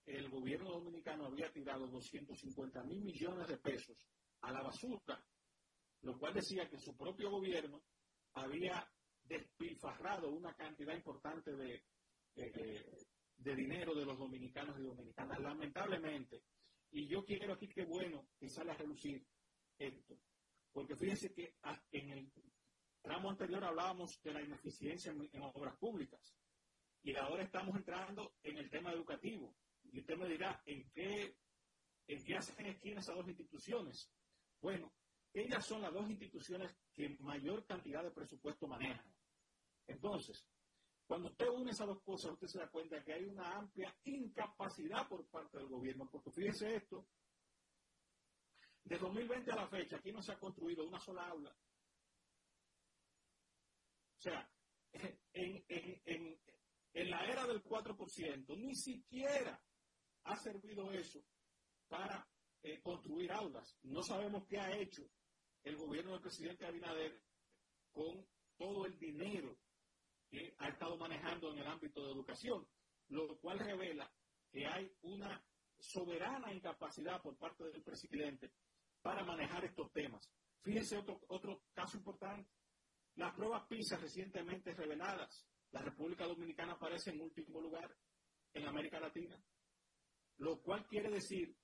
el 0.06 0.28
gobierno 0.30 0.72
dominicano 0.72 1.26
había 1.26 1.52
tirado 1.52 1.86
250 1.86 2.82
mil 2.82 3.02
millones 3.02 3.46
de 3.46 3.56
pesos 3.58 3.96
a 4.40 4.50
la 4.50 4.62
basura, 4.62 5.24
lo 6.02 6.18
cual 6.18 6.34
decía 6.34 6.68
que 6.68 6.78
su 6.80 6.96
propio 6.96 7.30
gobierno 7.30 7.84
había 8.34 8.88
despilfarrado 9.24 10.30
una 10.30 10.54
cantidad 10.54 10.94
importante 10.94 11.52
de, 11.54 11.84
de 12.34 13.54
dinero 13.54 13.94
de 13.94 14.04
los 14.04 14.18
dominicanos 14.18 14.78
y 14.78 14.82
dominicanas. 14.82 15.38
Lamentablemente, 15.40 16.42
y 16.92 17.06
yo 17.06 17.24
quiero 17.24 17.54
aquí 17.54 17.68
que 17.68 17.84
bueno 17.84 18.28
que 18.38 18.48
sale 18.48 18.72
a 18.72 18.76
relucir 18.76 19.24
esto, 19.78 20.18
porque 20.72 20.96
fíjense 20.96 21.32
que 21.32 21.54
en 21.92 22.10
el 22.10 22.32
tramo 23.00 23.30
anterior 23.30 23.64
hablábamos 23.64 24.20
de 24.22 24.32
la 24.32 24.42
ineficiencia 24.42 25.12
en, 25.12 25.42
obras 25.42 25.76
públicas 25.78 26.36
y 27.02 27.16
ahora 27.16 27.44
estamos 27.44 27.76
entrando 27.76 28.34
en 28.42 28.58
el 28.58 28.68
tema 28.68 28.92
educativo. 28.92 29.56
Y 29.84 30.00
usted 30.00 30.16
me 30.16 30.28
dirá, 30.28 30.62
¿en 30.66 30.90
qué, 30.90 31.36
en 32.06 32.24
qué 32.24 32.36
hacen 32.36 32.66
esquina 32.66 33.00
esas 33.00 33.16
dos 33.16 33.26
instituciones? 33.26 34.10
Bueno, 34.60 34.92
ellas 35.32 35.64
son 35.64 35.82
las 35.82 35.92
dos 35.92 36.08
instituciones 36.10 36.74
que 36.92 37.16
mayor 37.20 37.64
cantidad 37.66 38.02
de 38.02 38.10
presupuesto 38.10 38.66
manejan. 38.66 39.14
Entonces, 39.86 40.46
cuando 41.06 41.28
usted 41.28 41.48
une 41.48 41.70
esas 41.70 41.86
dos 41.86 42.02
cosas, 42.02 42.32
usted 42.32 42.46
se 42.46 42.58
da 42.58 42.70
cuenta 42.70 43.02
que 43.02 43.12
hay 43.12 43.24
una 43.24 43.56
amplia 43.56 43.92
incapacidad 44.04 45.08
por 45.08 45.26
parte 45.28 45.58
del 45.58 45.68
gobierno, 45.68 46.08
porque 46.10 46.30
fíjese 46.30 46.76
esto, 46.76 47.06
de 48.84 48.98
2020 48.98 49.50
a 49.52 49.56
la 49.56 49.68
fecha, 49.68 49.96
aquí 49.96 50.12
no 50.12 50.22
se 50.22 50.32
ha 50.32 50.38
construido 50.38 50.86
una 50.86 51.00
sola 51.00 51.28
aula. 51.28 51.56
O 54.16 54.20
sea, 54.20 54.50
en, 55.32 56.40
la 56.92 57.24
era 57.24 57.46
del 57.46 57.62
4%, 57.62 58.56
ni 58.58 58.74
siquiera 58.74 59.62
ha 60.24 60.36
servido 60.36 60.92
eso 60.92 61.24
para 61.88 62.28
eh, 62.62 62.80
construir 62.82 63.32
aulas. 63.32 63.78
No 63.82 64.02
sabemos 64.02 64.44
qué 64.46 64.58
ha 64.58 64.76
hecho 64.76 65.08
el 65.64 65.76
gobierno 65.76 66.12
del 66.12 66.20
presidente 66.20 66.66
Abinader 66.66 67.20
con 67.92 68.26
todo 68.56 68.86
el 68.86 68.98
dinero 68.98 69.56
que 70.28 70.54
ha 70.58 70.68
estado 70.68 70.96
manejando 70.96 71.52
en 71.52 71.58
el 71.58 71.66
ámbito 71.66 72.04
de 72.04 72.12
educación, 72.12 72.66
lo 73.08 73.38
cual 73.38 73.58
revela 73.58 74.10
que 74.50 74.66
hay 74.66 74.92
una 75.02 75.44
soberana 75.78 76.52
incapacidad 76.52 77.20
por 77.22 77.36
parte 77.36 77.64
del 77.64 77.82
presidente 77.82 78.52
para 79.02 79.24
manejar 79.24 79.64
estos 79.64 79.90
temas. 79.92 80.30
Fíjense 80.62 80.96
otro, 80.96 81.20
otro 81.28 81.62
caso 81.72 81.96
importante. 81.96 82.50
Las 83.16 83.34
pruebas 83.34 83.66
PISA 83.66 83.96
recientemente 83.96 84.74
reveladas. 84.74 85.46
La 85.72 85.80
República 85.80 86.26
Dominicana 86.26 86.72
aparece 86.72 87.10
en 87.10 87.20
último 87.20 87.60
lugar 87.60 87.96
en 88.52 88.66
América 88.66 89.00
Latina, 89.00 89.40
lo 90.38 90.60
cual 90.60 90.86
quiere 90.86 91.10
decir 91.10 91.56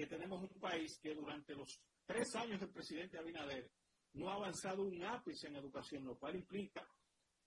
que 0.00 0.06
tenemos 0.06 0.40
un 0.40 0.58
país 0.58 0.98
que 0.98 1.14
durante 1.14 1.54
los 1.54 1.78
tres 2.06 2.34
años 2.34 2.58
del 2.58 2.70
presidente 2.70 3.18
Abinader 3.18 3.70
no 4.14 4.30
ha 4.30 4.36
avanzado 4.36 4.82
un 4.82 5.04
ápice 5.04 5.48
en 5.48 5.56
educación, 5.56 6.06
lo 6.06 6.18
cual 6.18 6.36
implica 6.36 6.88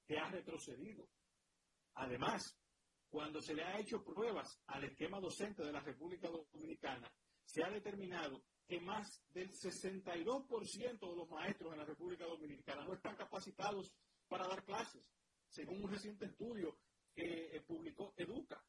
que 0.06 0.20
ha 0.20 0.30
retrocedido. 0.30 1.10
Además, 1.96 2.56
cuando 3.10 3.42
se 3.42 3.56
le 3.56 3.64
ha 3.64 3.80
hecho 3.80 4.04
pruebas 4.04 4.62
al 4.68 4.84
esquema 4.84 5.20
docente 5.20 5.64
de 5.64 5.72
la 5.72 5.80
República 5.80 6.30
Dominicana, 6.30 7.12
se 7.44 7.64
ha 7.64 7.72
determinado 7.72 8.44
que 8.68 8.80
más 8.80 9.24
del 9.30 9.50
62% 9.50 11.10
de 11.10 11.16
los 11.16 11.30
maestros 11.32 11.72
en 11.72 11.80
la 11.80 11.86
República 11.86 12.26
Dominicana 12.26 12.86
no 12.86 12.94
están 12.94 13.16
capacitados 13.16 13.96
para 14.28 14.48
dar 14.48 14.64
clases, 14.64 15.04
según 15.48 15.84
un 15.86 15.90
reciente 15.90 16.26
estudio 16.26 16.78
que 17.16 17.56
eh, 17.56 17.62
publicó 17.62 18.14
Educa, 18.16 18.64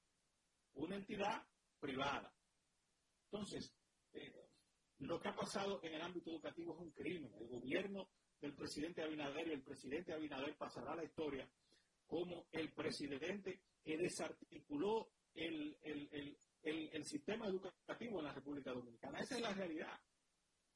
una 0.73 0.97
entidad 0.97 1.47
privada. 1.79 2.33
Entonces, 3.35 3.75
eh, 4.13 4.33
lo 4.99 5.19
que 5.19 5.29
ha 5.29 5.35
pasado 5.35 5.81
en 5.83 5.95
el 5.95 6.03
ámbito 6.03 6.31
educativo 6.31 6.73
es 6.73 6.81
un 6.81 6.93
crimen. 6.93 7.35
El 7.35 7.49
gobierno 7.49 8.09
del 8.41 8.55
presidente 8.55 9.03
Abinader 9.03 9.49
y 9.49 9.53
el 9.55 9.63
presidente 9.65 10.13
Abinader 10.13 10.57
pasará 10.57 10.93
a 10.93 10.97
la 10.97 11.05
historia 11.05 11.51
como 12.07 12.47
el 12.53 12.73
presidente 12.73 13.63
que 13.83 13.97
desarticuló 13.97 15.11
el, 15.35 15.77
el, 15.83 17.05
sistema 17.05 17.49
educativo 17.49 18.21
en 18.21 18.25
la 18.25 18.33
República 18.33 18.73
Dominicana. 18.73 19.19
Esa 19.19 19.35
es 19.35 19.43
la 19.43 19.53
realidad. 19.53 19.99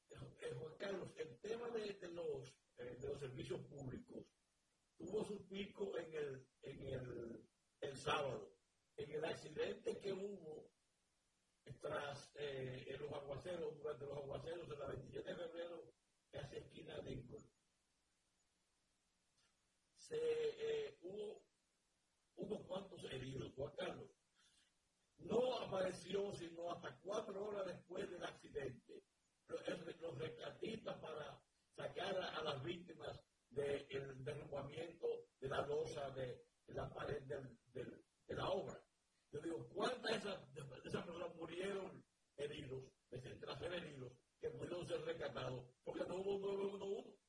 Eh, 0.09 0.51
Juan 0.53 0.75
Carlos, 0.77 1.13
el 1.15 1.39
tema 1.39 1.69
de, 1.69 1.97
los, 2.11 2.53
eh, 2.77 2.97
de 2.99 3.07
los 3.07 3.19
servicios 3.19 3.61
públicos 3.67 4.25
tuvo 4.97 5.23
su 5.23 5.47
pico 5.47 5.97
en 5.97 6.13
el, 6.13 6.47
en 6.63 6.87
el, 6.87 7.49
el 7.79 7.95
sábado, 7.95 8.53
en 8.97 9.11
el 9.11 9.23
accidente 9.23 9.97
que 10.01 10.11
hubo 10.11 10.69
tras 11.81 12.31
eh, 12.35 12.97
los 12.99 13.11
aguaceros, 13.11 13.77
durante 13.77 14.05
los 14.05 14.17
aguaceros 14.17 14.69
de 14.69 14.77
la 14.77 14.87
27 14.87 15.29
de 15.29 15.35
febrero, 15.35 15.93
casi 16.31 16.57
esquina 16.57 16.95
de 16.95 17.03
Lincoln. 17.03 17.43
Se, 19.97 20.17
eh, 20.17 20.97
hubo 21.01 21.43
unos 22.35 22.61
cuantos 22.65 23.03
heridos, 23.05 23.53
Juan 23.55 23.75
Carlos 23.75 24.09
no 25.19 25.59
apareció 25.59 26.31
sino 26.33 26.71
hasta 26.71 26.95
cuatro 27.01 27.45
horas 27.45 27.65
después 27.65 28.09
del 28.09 28.23
accidente. 28.23 29.03
Los, 29.47 30.17
rescatistas 30.17 30.97
para 30.99 31.41
sacar 31.75 32.15
a, 32.17 32.43
las 32.43 32.63
víctimas 32.63 33.19
del 33.49 34.23
derrumbamiento 34.23 35.07
de 35.39 35.47
la 35.47 35.65
losa 35.65 36.09
de, 36.11 36.45
la 36.67 36.87
pared 36.93 37.21
de 37.23 38.35
la 38.35 38.49
obra. 38.49 38.79
Yo 39.31 39.39
digo, 39.41 39.67
¿cuántas 39.69 40.11
de 40.11 40.17
esas, 40.17 41.05
personas 41.05 41.35
murieron 41.35 42.03
heridos, 42.35 42.83
tras 43.09 43.59
ser 43.59 43.73
heridos, 43.73 44.13
que 44.39 44.49
pudieron 44.49 44.87
ser 44.87 45.01
rescatados? 45.01 45.65
Porque 45.83 46.03
no 46.05 46.15
hubo 46.15 46.39
911. 46.39 47.19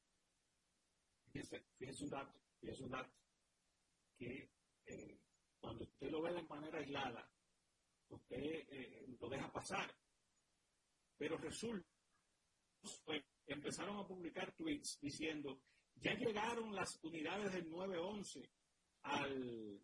Fíjese, 1.33 1.67
fíjese 1.77 2.05
un 2.05 2.11
dato, 2.11 2.41
fíjese 2.61 2.85
un 2.85 2.91
dato, 2.91 3.13
que 4.19 4.51
eh, 4.87 5.21
cuando 5.61 5.85
usted 5.85 6.11
lo 6.11 6.23
ve 6.23 6.33
de 6.33 6.43
manera 6.43 6.79
aislada, 6.79 7.31
usted 8.09 8.39
eh, 8.39 9.07
lo 9.21 9.29
deja 9.29 9.53
pasar. 9.53 9.95
Pero 11.19 11.37
resulta, 11.37 11.87
pues, 13.05 13.23
empezaron 13.47 13.99
a 13.99 14.07
publicar 14.07 14.53
tweets 14.53 14.99
diciendo, 15.01 15.61
ya 15.97 16.15
llegaron 16.15 16.75
las 16.75 16.99
unidades 17.03 17.53
del 17.53 17.69
911 17.69 18.51
al, 19.03 19.81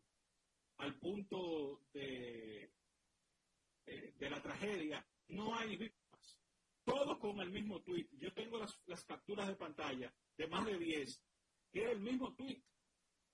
al 0.78 0.98
punto 0.98 1.82
de, 1.92 2.70
eh, 3.86 4.14
de 4.18 4.30
la 4.30 4.42
tragedia, 4.42 5.06
no 5.28 5.54
hay 5.54 5.76
víctimas. 5.76 6.40
Todos 6.84 7.18
con 7.18 7.40
el 7.40 7.50
mismo 7.50 7.82
tweet. 7.82 8.08
Yo 8.12 8.32
tengo 8.32 8.58
las, 8.58 9.04
capturas 9.04 9.48
de 9.48 9.56
pantalla 9.56 10.14
de 10.36 10.46
más 10.48 10.64
de 10.66 10.78
10, 10.78 11.24
que 11.72 11.82
era 11.82 11.92
el 11.92 12.00
mismo 12.00 12.34
tweet. 12.34 12.62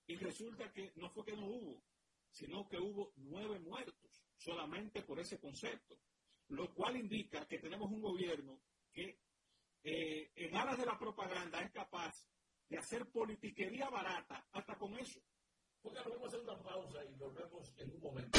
Y 0.06 0.16
resulta 0.16 0.72
que 0.72 0.92
no 0.96 1.10
fue 1.10 1.24
que 1.24 1.36
no 1.36 1.46
hubo, 1.46 1.82
sino 2.30 2.68
que 2.68 2.78
hubo 2.78 3.12
nueve 3.16 3.58
muertos. 3.60 4.24
Solamente 4.36 5.02
por 5.02 5.20
ese 5.20 5.38
concepto, 5.38 5.96
lo 6.48 6.74
cual 6.74 6.96
indica 6.96 7.46
que 7.46 7.58
tenemos 7.58 7.90
un 7.90 8.00
gobierno 8.00 8.60
que 8.92 9.20
eh, 9.84 10.32
en 10.34 10.56
aras 10.56 10.78
de 10.78 10.86
la 10.86 10.98
propaganda 10.98 11.60
es 11.60 11.70
capaz 11.72 12.14
de 12.68 12.78
hacer 12.78 13.06
politiquería 13.10 13.88
barata 13.88 14.46
hasta 14.52 14.76
con 14.76 14.94
eso. 14.98 15.20
Porque 15.82 15.98
vamos 15.98 16.22
a 16.22 16.26
hacer 16.26 16.40
una 16.40 16.56
pausa 16.62 16.98
y 17.04 17.14
volvemos 17.18 17.72
en 17.78 17.90
un 17.90 18.00
momento. 18.00 18.38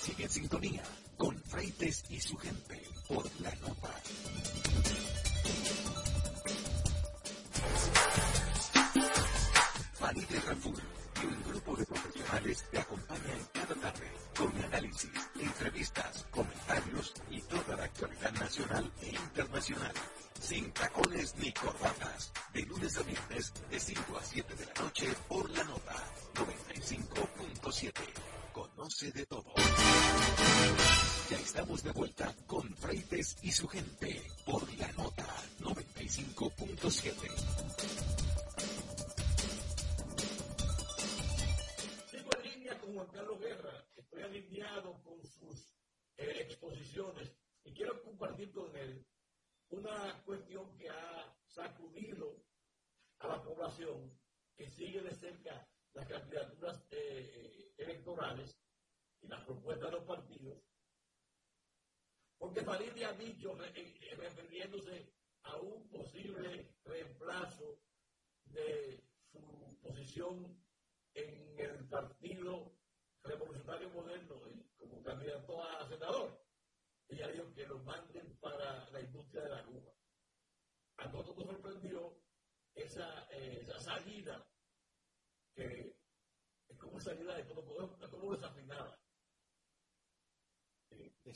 Sigue 0.00 0.24
en 0.24 0.30
sintonía 0.30 0.82
con 1.16 1.38
Freites 1.38 2.04
y 2.10 2.20
su 2.20 2.36
gente 2.36 2.82
por 3.08 3.24
la 3.40 3.54
nota. 3.56 3.91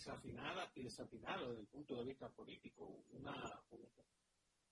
Desafinada 0.06 0.70
y 0.76 0.82
desafinada 0.84 1.48
desde 1.48 1.62
el 1.62 1.66
punto 1.66 1.96
de 1.96 2.04
vista 2.04 2.28
político. 2.28 3.04
Una, 3.10 3.34
un 3.70 3.88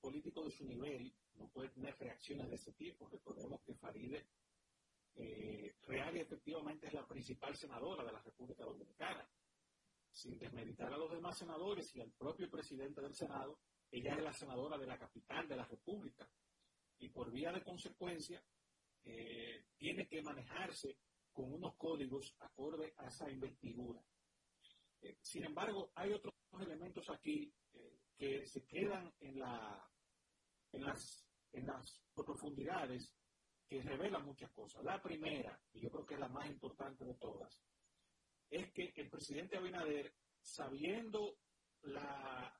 político 0.01 0.45
de 0.45 0.51
su 0.53 0.65
nivel 0.65 1.13
no 1.35 1.49
puede 1.49 1.71
tener 1.71 1.97
reacciones 1.99 2.49
de 2.49 2.55
ese 2.55 2.73
tipo. 2.73 3.09
Recordemos 3.09 3.61
que 3.63 3.75
Faride 3.75 4.25
eh, 5.17 5.75
real 5.89 6.17
y 6.17 6.21
efectivamente 6.21 6.87
es 6.87 6.93
la 6.93 7.07
principal 7.07 7.57
senadora 7.57 8.05
de 8.05 8.13
la 8.13 8.21
República 8.21 8.65
Dominicana 8.65 9.29
sin 10.13 10.39
desmeditar 10.39 10.93
a 10.93 10.97
los 10.97 11.11
demás 11.11 11.37
senadores 11.37 11.93
y 11.97 12.01
al 12.01 12.13
propio 12.13 12.49
presidente 12.49 13.01
del 13.01 13.17
Senado, 13.17 13.59
ella 13.91 14.15
es 14.15 14.23
la 14.23 14.33
senadora 14.33 14.79
de 14.79 14.87
la 14.87 14.97
capital 14.97 15.49
de 15.49 15.57
la 15.57 15.65
República 15.65 16.29
y 17.01 17.09
por 17.09 17.33
vía 17.33 17.51
de 17.51 17.65
consecuencia 17.65 18.41
eh, 19.03 19.65
tiene 19.77 20.07
que 20.07 20.23
manejarse 20.23 20.97
con 21.33 21.53
unos 21.53 21.75
códigos 21.75 22.37
acorde 22.39 22.95
a 22.99 23.09
esa 23.09 23.29
investidura. 23.29 24.01
Eh, 25.05 25.19
sin 25.21 25.45
embargo, 25.45 25.93
hay 25.95 26.13
otros 26.13 26.35
elementos 26.61 27.09
aquí 27.11 27.53
eh, 27.75 27.99
que 28.17 28.47
se 28.47 28.65
quedan 28.65 29.13
en, 29.21 29.39
la, 29.39 29.87
en, 30.73 30.83
las, 30.83 31.27
en 31.53 31.67
las 31.67 32.03
profundidades 32.15 33.15
que 33.69 33.83
revelan 33.83 34.25
muchas 34.25 34.51
cosas. 34.53 34.83
La 34.83 35.03
primera, 35.03 35.61
y 35.73 35.83
yo 35.83 35.91
creo 35.91 36.07
que 36.07 36.15
es 36.15 36.21
la 36.21 36.29
más 36.29 36.49
importante 36.49 37.05
de 37.05 37.15
todas, 37.15 37.63
es 38.49 38.73
que 38.73 38.93
el 38.97 39.11
presidente 39.11 39.59
Abinader, 39.59 40.15
sabiendo 40.41 41.39
la 41.83 42.59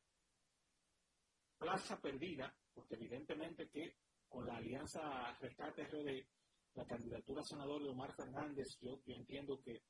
plaza 1.57 1.99
perdida, 2.01 2.55
porque 2.75 2.97
evidentemente 2.97 3.71
que 3.71 3.97
con 4.29 4.47
la 4.47 4.57
alianza 4.57 5.33
Rescate 5.41 5.85
RD, 5.85 6.27
la 6.75 6.87
candidatura 6.87 7.41
a 7.41 7.45
senador 7.45 7.83
de 7.83 7.91
Omar 7.91 8.15
Fernández, 8.15 8.79
yo, 8.81 9.01
entiendo 9.07 9.61
que, 9.63 9.83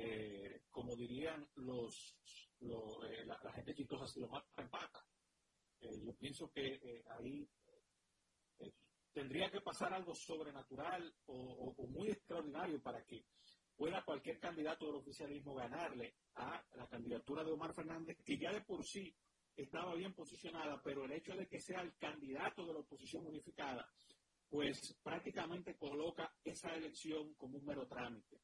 eh, 0.00 0.62
como 0.70 0.94
dirían 0.94 1.48
los, 1.56 2.16
eh, 2.60 3.24
la, 3.26 3.52
gente 3.52 3.74
chistosa, 3.74 4.06
se 4.06 4.20
lo 4.20 4.28
mata 4.28 4.62
empata. 4.62 5.04
Eh, 5.80 6.00
yo 6.04 6.14
pienso 6.14 6.48
que 6.52 7.02
ahí 7.18 7.48
tendría 9.12 9.50
que 9.50 9.60
pasar 9.60 9.92
algo 9.92 10.14
sobrenatural 10.14 11.12
o, 11.26 11.74
muy 11.88 12.10
extraordinario 12.10 12.80
para 12.80 13.04
que 13.04 13.24
pueda 13.76 14.04
cualquier 14.04 14.38
candidato 14.38 14.86
del 14.86 14.96
oficialismo 14.96 15.54
ganarle 15.54 16.14
a 16.36 16.64
la 16.76 16.86
candidatura 16.86 17.42
de 17.42 17.50
Omar 17.50 17.74
Fernández, 17.74 18.18
que 18.24 18.38
ya 18.38 18.52
de 18.52 18.60
por 18.60 18.84
sí 18.84 19.12
estaba 19.56 19.96
bien 19.96 20.14
posicionada, 20.14 20.80
pero 20.84 21.04
el 21.04 21.12
hecho 21.12 21.34
de 21.34 21.48
que 21.48 21.60
sea 21.60 21.80
el 21.80 21.96
candidato 21.96 22.64
de 22.64 22.72
la 22.72 22.80
oposición 22.80 23.26
unificada, 23.26 23.90
pues 24.48 24.96
prácticamente 25.02 25.76
coloca 25.76 26.32
esa 26.44 26.72
elección 26.76 27.34
como 27.34 27.58
un 27.58 27.64
mero 27.64 27.88
trámite. 27.88 28.40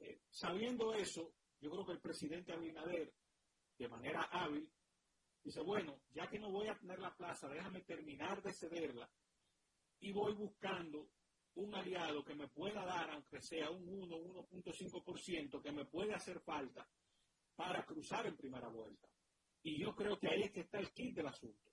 Eh, 0.00 0.20
sabiendo 0.30 0.94
eso, 0.94 1.34
yo 1.60 1.70
creo 1.70 1.86
que 1.86 1.92
el 1.92 2.00
presidente 2.00 2.52
Abinader, 2.52 3.12
de 3.78 3.88
manera 3.88 4.22
hábil, 4.30 4.70
dice, 5.42 5.60
bueno, 5.62 6.00
ya 6.10 6.28
que 6.28 6.38
no 6.38 6.50
voy 6.50 6.68
a 6.68 6.78
tener 6.78 6.98
la 6.98 7.14
plaza, 7.16 7.48
déjame 7.48 7.82
terminar 7.82 8.42
de 8.42 8.52
cederla 8.52 9.10
y 10.00 10.12
voy 10.12 10.34
buscando 10.34 11.08
un 11.54 11.74
aliado 11.74 12.24
que 12.24 12.34
me 12.34 12.48
pueda 12.48 12.84
dar, 12.84 13.10
aunque 13.10 13.40
sea 13.40 13.70
un 13.70 13.88
1, 13.88 14.16
1.5%, 14.16 15.60
que 15.60 15.72
me 15.72 15.86
puede 15.86 16.14
hacer 16.14 16.40
falta 16.40 16.88
para 17.56 17.84
cruzar 17.84 18.26
en 18.26 18.36
primera 18.36 18.68
vuelta. 18.68 19.08
Y 19.62 19.80
yo 19.80 19.94
creo 19.96 20.18
que 20.18 20.28
ahí 20.28 20.42
es 20.42 20.52
que 20.52 20.60
está 20.60 20.78
el 20.78 20.92
kit 20.92 21.16
del 21.16 21.26
asunto. 21.26 21.72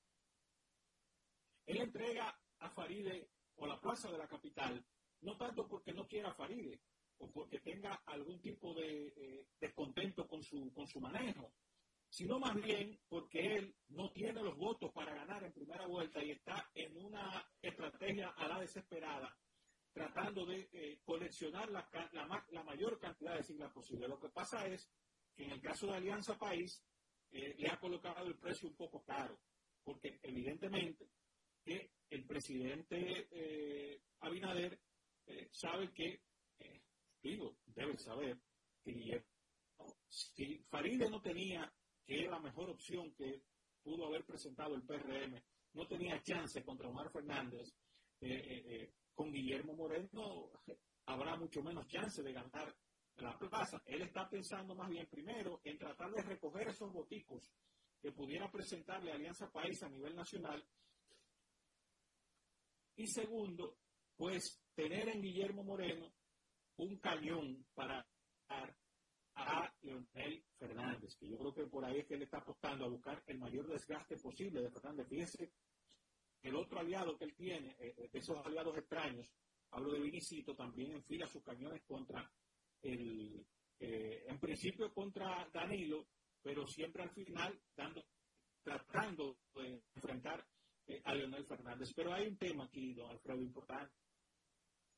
Él 1.67 1.77
entrega 1.77 2.35
a 2.59 2.69
Faride 2.71 3.29
o 3.57 3.67
la 3.67 3.79
plaza 3.79 4.11
de 4.11 4.17
la 4.17 4.27
capital, 4.27 4.83
no 5.21 5.37
tanto 5.37 5.67
porque 5.67 5.93
no 5.93 6.07
quiera 6.07 6.33
Faride 6.33 6.81
o 7.17 7.31
porque 7.31 7.59
tenga 7.59 8.01
algún 8.05 8.41
tipo 8.41 8.73
de 8.73 9.07
eh, 9.07 9.47
descontento 9.59 10.27
con 10.27 10.43
su, 10.43 10.71
con 10.73 10.87
su 10.87 10.99
manejo, 10.99 11.53
sino 12.09 12.39
más 12.39 12.55
bien 12.55 12.99
porque 13.07 13.55
él 13.55 13.75
no 13.89 14.11
tiene 14.11 14.41
los 14.41 14.57
votos 14.57 14.91
para 14.93 15.13
ganar 15.13 15.43
en 15.43 15.53
primera 15.53 15.85
vuelta 15.87 16.23
y 16.23 16.31
está 16.31 16.69
en 16.73 16.95
una 16.97 17.45
estrategia 17.61 18.29
a 18.29 18.47
la 18.47 18.59
desesperada 18.59 19.35
tratando 19.95 20.45
de 20.45 20.67
eh, 20.73 20.99
coleccionar 21.05 21.71
la, 21.71 21.87
la, 22.11 22.63
mayor 22.63 22.99
cantidad 22.99 23.37
de 23.37 23.43
siglas 23.43 23.71
posible. 23.71 24.09
Lo 24.09 24.19
que 24.19 24.27
pasa 24.27 24.67
es 24.67 24.91
que 25.33 25.45
en 25.45 25.51
el 25.51 25.61
caso 25.61 25.87
de 25.87 25.95
Alianza 25.95 26.37
País 26.37 26.83
eh, 27.31 27.55
le 27.57 27.69
ha 27.69 27.79
colocado 27.79 28.27
el 28.27 28.37
precio 28.37 28.67
un 28.67 28.75
poco 28.75 29.01
caro, 29.05 29.39
porque 29.85 30.19
evidentemente 30.21 31.07
que 31.63 31.91
el 32.09 32.25
presidente 32.25 33.29
eh, 33.31 34.01
Abinader 34.19 34.77
sabe 35.51 35.91
que, 35.93 36.24
digo, 37.29 37.57
debe 37.65 37.97
saber 37.97 38.39
que 38.83 39.23
si 40.07 40.59
Faride 40.69 41.09
no 41.09 41.21
tenía, 41.21 41.71
que 42.05 42.27
la 42.27 42.39
mejor 42.39 42.69
opción 42.69 43.13
que 43.15 43.41
pudo 43.83 44.05
haber 44.05 44.23
presentado 44.25 44.75
el 44.75 44.83
PRM, 44.83 45.41
no 45.73 45.87
tenía 45.87 46.21
chance 46.21 46.63
contra 46.63 46.87
Omar 46.87 47.11
Fernández, 47.11 47.73
con 49.13 49.31
Guillermo 49.31 49.73
Moreno 49.73 50.51
habrá 51.07 51.35
mucho 51.35 51.61
menos 51.61 51.87
chance 51.87 52.21
de 52.21 52.31
ganar 52.31 52.75
la 53.17 53.37
plaza. 53.37 53.81
Él 53.85 54.01
está 54.01 54.29
pensando 54.29 54.75
más 54.75 54.89
bien 54.89 55.07
primero 55.07 55.61
en 55.63 55.77
tratar 55.77 56.11
de 56.11 56.21
recoger 56.21 56.67
esos 56.67 56.91
boticos 56.91 57.51
que 58.01 58.11
pudiera 58.11 58.51
presentarle 58.51 59.11
Alianza 59.11 59.51
País 59.51 59.81
a 59.83 59.89
nivel 59.89 60.15
nacional. 60.15 60.63
Y 62.97 63.07
segundo, 63.07 63.77
pues 64.15 64.61
tener 64.75 65.09
en 65.09 65.21
Guillermo 65.21 65.63
Moreno 65.63 66.13
un 66.77 66.97
cañón 66.97 67.65
para 67.73 68.05
a 69.35 69.73
Leonel 69.81 70.43
Fernández, 70.57 71.15
que 71.17 71.27
yo 71.27 71.37
creo 71.37 71.53
que 71.53 71.67
por 71.67 71.83
ahí 71.83 71.99
es 71.99 72.05
que 72.05 72.15
él 72.15 72.23
está 72.23 72.37
apostando 72.37 72.85
a 72.85 72.89
buscar 72.89 73.21
el 73.27 73.37
mayor 73.37 73.67
desgaste 73.67 74.17
posible 74.17 74.61
de 74.61 74.71
Fernández. 74.71 75.07
Fíjese 75.09 75.51
el 76.41 76.55
otro 76.55 76.79
aliado 76.79 77.17
que 77.17 77.25
él 77.25 77.35
tiene, 77.35 77.75
eh, 77.79 78.09
esos 78.13 78.37
aliados 78.45 78.77
extraños, 78.77 79.33
hablo 79.71 79.91
de 79.91 79.99
Vinicito, 79.99 80.55
también 80.55 80.93
enfila 80.93 81.27
sus 81.27 81.43
cañones 81.43 81.83
contra 81.83 82.31
el, 82.81 83.45
principio 84.39 84.93
contra 84.93 85.49
Danilo, 85.51 86.07
pero 86.41 86.67
siempre 86.67 87.03
al 87.03 87.09
final 87.09 87.59
dando, 87.75 88.05
tratando 88.63 89.39
de 89.55 89.81
enfrentar 89.95 90.45
eh, 90.87 91.01
a 91.03 91.15
Leonel 91.15 91.45
Fernández. 91.45 91.91
Pero 91.95 92.13
hay 92.13 92.27
un 92.27 92.37
tema 92.37 92.65
aquí, 92.65 92.93
don 92.93 93.09
Alfredo, 93.09 93.41
importante. 93.41 94.04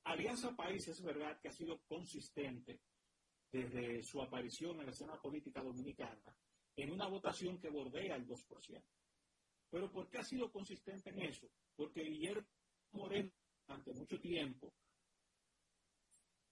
Alianza 0.08 0.56
País 0.56 0.88
es 0.88 1.04
verdad 1.04 1.38
que 1.42 1.50
ha 1.50 1.52
sido 1.52 1.82
consistente 1.82 2.80
desde 3.52 4.02
su 4.04 4.22
aparición 4.22 4.80
en 4.80 4.86
la 4.86 4.92
escena 4.92 5.20
política 5.22 5.62
dominicana 5.62 6.34
en 6.78 6.92
una 6.92 7.08
votación 7.08 7.60
que 7.60 7.70
bordea 7.70 8.16
el 8.16 8.26
2%. 8.26 8.84
Pero 9.70 9.92
¿por 9.92 10.10
qué 10.10 10.20
ha 10.20 10.24
sido 10.24 10.50
consistente 10.50 11.10
en 11.10 11.24
eso? 11.24 11.50
Porque 11.76 12.04
Guillermo 12.04 12.48
Moreno, 12.94 13.32
durante 13.68 13.94
mucho 13.94 14.20
tiempo, 14.20 14.74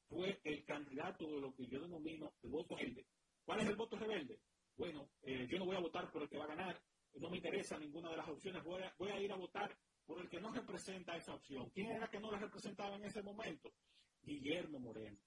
fue 0.09 0.41
el 0.43 0.65
candidato 0.65 1.25
de 1.25 1.39
lo 1.39 1.53
que 1.55 1.65
yo 1.67 1.79
denomino 1.79 2.33
el 2.43 2.49
voto 2.49 2.75
rebelde. 2.75 3.07
¿Cuál 3.45 3.61
es 3.61 3.69
el 3.69 3.75
voto 3.75 3.97
rebelde? 3.97 4.41
Bueno, 4.75 5.11
eh, 5.21 5.47
yo 5.49 5.59
no 5.59 5.65
voy 5.65 5.77
a 5.77 5.81
votar 5.81 6.11
por 6.11 6.23
el 6.23 6.29
que 6.29 6.37
va 6.37 6.43
a 6.43 6.55
ganar, 6.55 6.81
no 7.13 7.29
me 7.29 7.37
interesa 7.37 7.79
ninguna 7.79 8.09
de 8.09 8.17
las 8.17 8.27
opciones, 8.27 8.63
voy 8.65 8.83
a, 8.83 8.93
voy 8.97 9.11
a 9.11 9.21
ir 9.21 9.31
a 9.31 9.37
votar 9.37 9.77
por 10.05 10.21
el 10.21 10.29
que 10.29 10.39
no 10.39 10.51
representa 10.51 11.15
esa 11.15 11.33
opción. 11.33 11.69
¿Quién 11.71 11.91
era 11.91 12.07
que 12.07 12.19
no 12.19 12.31
la 12.31 12.39
representaba 12.39 12.95
en 12.95 13.05
ese 13.05 13.21
momento? 13.21 13.73
Guillermo 14.21 14.79
Moreno. 14.79 15.19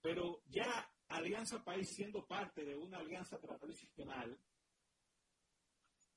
Pero 0.00 0.42
ya 0.46 0.90
Alianza 1.08 1.62
País 1.62 1.88
siendo 1.94 2.26
parte 2.26 2.64
de 2.64 2.74
una 2.74 2.98
alianza 2.98 3.38
tradicional, 3.38 4.38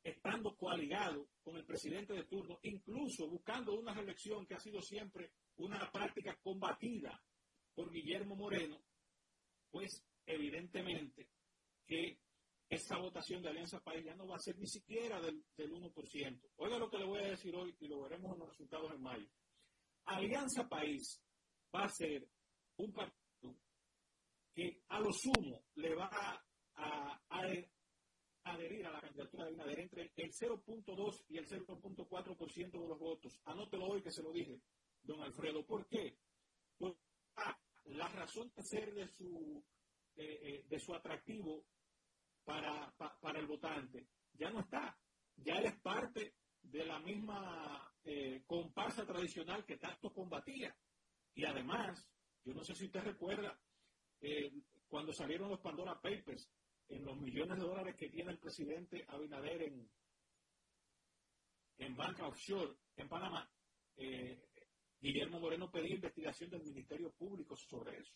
estando 0.04 0.56
coaligado 0.56 1.30
con 1.42 1.56
el 1.56 1.66
presidente 1.66 2.14
de 2.14 2.26
turno, 2.26 2.60
incluso 2.64 3.28
buscando 3.28 3.74
una 3.74 3.94
reelección 3.94 4.46
que 4.46 4.56
ha 4.56 4.60
sido 4.60 4.82
siempre 4.82 5.32
una 5.58 5.90
práctica 5.92 6.38
combatida 6.42 7.22
por 7.74 7.92
Guillermo 7.92 8.36
Moreno, 8.36 8.82
pues 9.72 10.06
evidentemente 10.26 11.30
que 11.86 12.20
esa 12.74 12.98
votación 12.98 13.42
de 13.42 13.50
Alianza 13.50 13.80
País 13.80 14.06
ya 14.06 14.16
no 14.16 14.28
va 14.28 14.36
a 14.36 14.40
ser 14.40 14.58
ni 14.58 14.68
siquiera 14.68 15.22
del, 15.22 15.44
del 15.56 15.72
1%. 15.72 16.42
Oiga 16.58 16.78
lo 16.78 16.90
que 16.90 16.98
le 16.98 17.06
voy 17.06 17.20
a 17.20 17.30
decir 17.30 17.56
hoy 17.56 17.76
y 17.80 17.88
lo 17.88 18.02
veremos 18.02 18.34
en 18.34 18.40
los 18.40 18.50
resultados 18.50 18.92
en 18.94 19.02
mayo. 19.02 19.28
Alianza 20.06 20.68
País 20.68 21.22
va 21.74 21.86
a 21.86 21.90
ser 21.90 22.28
un 22.78 22.92
partido 22.92 23.24
que 24.54 24.84
a 24.90 25.00
lo 25.00 25.12
sumo 25.12 25.64
le 25.76 25.96
va 25.96 26.10
a, 26.12 26.40
adherir 28.46 28.86
a 28.86 28.92
la 28.92 29.02
candidatura 29.02 29.46
de 29.46 29.50
Abinader 29.50 29.80
entre 29.80 30.12
el 30.16 30.32
0.2 30.32 31.26
y 31.30 31.38
el 31.38 31.48
0.4% 31.48 32.72
de 32.72 32.88
los 32.88 33.00
votos. 33.00 33.40
Anótelo 33.46 33.86
hoy 33.86 34.02
que 34.02 34.12
se 34.12 34.22
lo 34.22 34.32
dije, 34.32 34.62
don 35.02 35.22
Alfredo. 35.22 35.66
¿Por 35.66 35.88
qué? 35.88 36.18
Porque 36.78 37.00
la 37.86 38.08
razón 38.10 38.52
de 38.56 38.64
ser 38.64 38.94
de 38.94 39.08
su, 39.08 39.64
eh, 40.16 40.40
eh, 40.42 40.66
de 40.68 40.80
su 40.80 40.94
atractivo 40.94 41.66
para, 42.44 42.94
para 43.22 43.40
el 43.40 43.48
votante 43.48 44.08
ya 44.34 44.50
no 44.50 44.62
está. 44.62 44.98
Ya 45.38 45.56
él 45.58 45.66
es 45.66 45.80
parte 45.82 46.36
de 46.62 46.86
la 46.86 47.00
misma 47.00 47.92
eh, 48.04 48.44
comparsa 48.46 49.06
tradicional 49.06 49.66
que 49.66 49.78
tanto 49.78 50.12
combatía. 50.14 50.76
Y 51.36 51.46
además, 51.46 52.08
yo 52.44 52.54
no 52.54 52.64
sé 52.64 52.76
si 52.76 52.86
usted 52.86 53.02
recuerda 53.02 53.60
eh, 54.22 54.52
cuando 54.88 55.14
salieron 55.14 55.50
los 55.50 55.60
Pandora 55.60 56.00
Papers, 56.00 56.50
en 56.90 57.06
los 57.06 57.18
millones 57.20 57.58
de 57.58 57.66
dólares 57.66 57.96
que 57.98 58.10
tiene 58.10 58.32
el 58.32 58.40
presidente 58.40 59.06
Abinader 59.08 59.64
en, 59.64 59.90
en 61.78 61.96
banca 61.96 62.28
offshore 62.28 62.76
en 62.98 63.08
Panamá, 63.08 63.50
eh, 63.96 64.50
Guillermo 65.00 65.40
Moreno 65.40 65.72
pedía 65.72 65.96
investigación 65.96 66.50
del 66.52 66.64
Ministerio 66.64 67.12
Público 67.14 67.56
sobre 67.56 67.98
eso. 67.98 68.14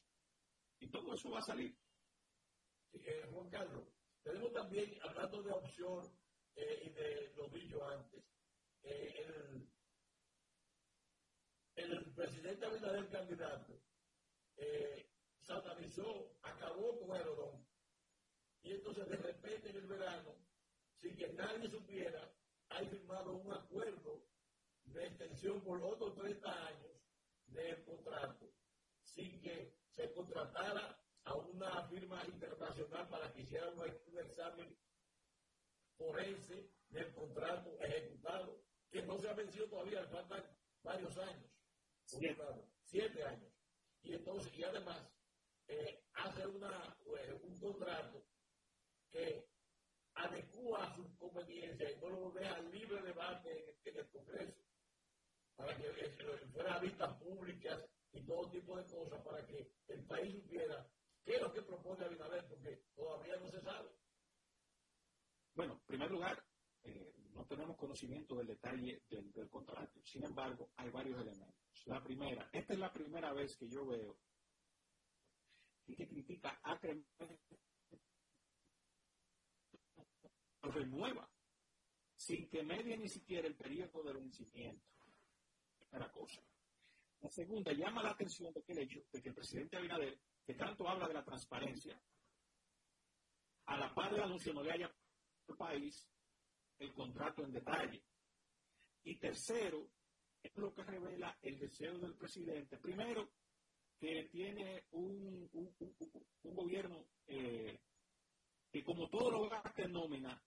Y 0.80 0.90
todo 0.90 1.16
eso 1.16 1.32
va 1.32 1.40
a 1.40 1.44
salir. 1.44 1.76
Juan 3.32 3.50
Carlos, 3.50 3.88
tenemos 4.24 4.54
también, 4.54 4.98
hablando 5.04 5.42
de 5.44 5.52
offshore 5.52 6.08
y 6.56 6.90
de 6.90 7.34
lo 7.36 7.48
dicho 7.50 7.86
antes, 7.88 8.24
el, 8.84 9.70
el 11.76 12.14
presidente 12.14 12.66
Abinader 12.66 13.10
candidato 13.10 13.80
satanizó, 15.48 16.38
acabó 16.42 17.00
con 17.00 17.16
Herodón. 17.16 17.66
Y 18.64 18.72
entonces 18.72 19.08
de 19.08 19.16
repente 19.16 19.70
en 19.70 19.78
el 19.78 19.88
verano, 19.88 20.36
sin 21.00 21.16
que 21.16 21.30
nadie 21.34 21.70
supiera, 21.70 22.30
hay 22.70 22.86
firmado 22.88 23.34
un 23.34 23.54
acuerdo 23.54 24.26
de 24.84 25.08
extensión 25.08 25.62
por 25.62 25.82
otros 25.82 26.16
30 26.16 26.68
años 26.68 26.92
del 27.48 27.84
contrato, 27.86 28.52
sin 29.04 29.40
que 29.42 29.74
se 29.90 30.12
contratara 30.14 31.00
a 31.28 31.36
una 31.36 31.88
firma 31.90 32.24
internacional 32.26 33.08
para 33.10 33.32
que 33.34 33.42
hiciera 33.42 33.70
un, 33.70 33.84
examen 34.18 34.78
forense 35.98 36.72
del 36.90 37.14
contrato 37.14 37.78
ejecutado, 37.82 38.64
que 38.90 39.02
no 39.02 39.20
se 39.20 39.30
ha 39.30 39.34
vencido 39.34 39.68
todavía, 39.68 40.08
faltan 40.08 40.44
varios 40.84 41.18
años. 41.18 41.52
Siete 42.86 43.24
años. 43.24 43.52
Y 44.04 44.14
entonces, 44.14 44.54
y 44.58 44.64
además, 44.64 45.12
eh, 45.68 46.06
hace 46.14 46.48
una, 46.48 46.98
eh, 47.06 47.40
un 47.44 47.60
contrato 47.60 48.24
que 49.12 49.50
adecua 50.14 50.86
a 50.86 50.96
su 50.96 51.18
conveniencia 51.18 51.92
y 51.92 52.00
no 52.00 52.10
lo 52.10 52.32
deja 52.32 52.60
libre 52.62 53.02
debate 53.02 53.78
en, 53.84 53.98
el 53.98 54.10
Congreso, 54.10 54.62
para 55.58 55.76
que 55.76 55.88
eh, 55.88 56.48
fuera 56.54 56.80
vistas 56.80 57.18
públicas 57.18 57.84
y 58.14 58.22
todo 58.22 58.50
tipo 58.50 58.78
de 58.78 58.86
cosas, 58.86 59.22
para 59.24 59.46
que 59.46 59.70
el 59.90 60.06
país 60.06 60.34
supiera 60.34 60.88
qué 61.28 61.36
es 61.36 61.42
lo 61.42 61.52
que 61.52 61.62
propone 61.62 62.06
Abinader, 62.06 62.48
porque 62.48 62.84
todavía 62.96 63.36
no 63.36 63.48
se 63.50 63.60
sabe. 63.60 63.90
Bueno, 65.54 65.74
en 65.74 65.86
primer 65.86 66.10
lugar, 66.10 66.42
no 67.34 67.46
tenemos 67.46 67.76
conocimiento 67.76 68.36
del 68.36 68.48
detalle 68.48 69.04
del, 69.10 69.50
contrato. 69.50 70.00
Sin 70.06 70.24
embargo, 70.24 70.72
hay 70.78 70.90
varios 70.90 71.20
elementos. 71.20 71.86
La 71.86 72.02
primera, 72.02 72.50
esta 72.54 72.74
es 72.74 72.80
la 72.80 72.94
primera 72.94 73.34
vez 73.34 73.58
que 73.58 73.68
yo 73.68 73.86
veo 73.86 74.18
que 75.86 76.08
critica 76.08 76.60
acremente 76.64 77.40
renueva 80.62 81.30
sin 82.16 82.50
que 82.50 82.64
medie 82.64 82.98
ni 82.98 83.08
siquiera 83.08 83.48
el 83.48 83.56
periodo 83.56 84.04
de 84.04 84.14
vencimiento. 84.14 84.86
Primera 85.78 86.12
cosa. 86.12 86.42
La 87.22 87.30
segunda, 87.30 87.74
llama 87.74 88.04
la 88.04 88.12
atención 88.12 88.54
de 88.54 88.64
que 88.64 88.72
el 88.74 88.80
hecho 88.80 89.00
de 89.12 89.22
que 89.22 89.30
el 89.30 89.36
presidente 89.36 89.78
Abinader, 89.78 90.20
que 90.48 90.54
tanto 90.54 90.88
habla 90.88 91.10
de 91.10 91.14
la 91.14 91.26
transparencia, 91.26 92.02
a 93.66 93.78
la 93.78 93.94
par 93.94 94.12
del 94.12 94.24
anuncio 94.24 94.54
no 94.54 94.64
le 94.64 94.72
haya 94.72 94.90
país 95.58 96.10
el 96.80 96.94
contrato 96.94 97.44
en 97.44 97.52
detalle. 97.52 98.02
Y 99.04 99.18
tercero, 99.18 99.90
es 100.42 100.56
lo 100.56 100.74
que 100.74 100.84
revela 100.84 101.38
el 101.42 101.60
deseo 101.60 101.98
del 102.00 102.16
presidente, 102.16 102.78
primero, 102.78 103.30
que 104.00 104.30
tiene 104.32 104.86
un, 104.92 105.50
un, 105.52 106.56
gobierno 106.56 107.08
eh, 107.26 107.82
que 108.72 108.84
como 108.84 109.10
todo 109.10 109.32
lo 109.32 109.50
gasta 109.50 109.84
en 109.84 109.92
nómina, 109.92 110.42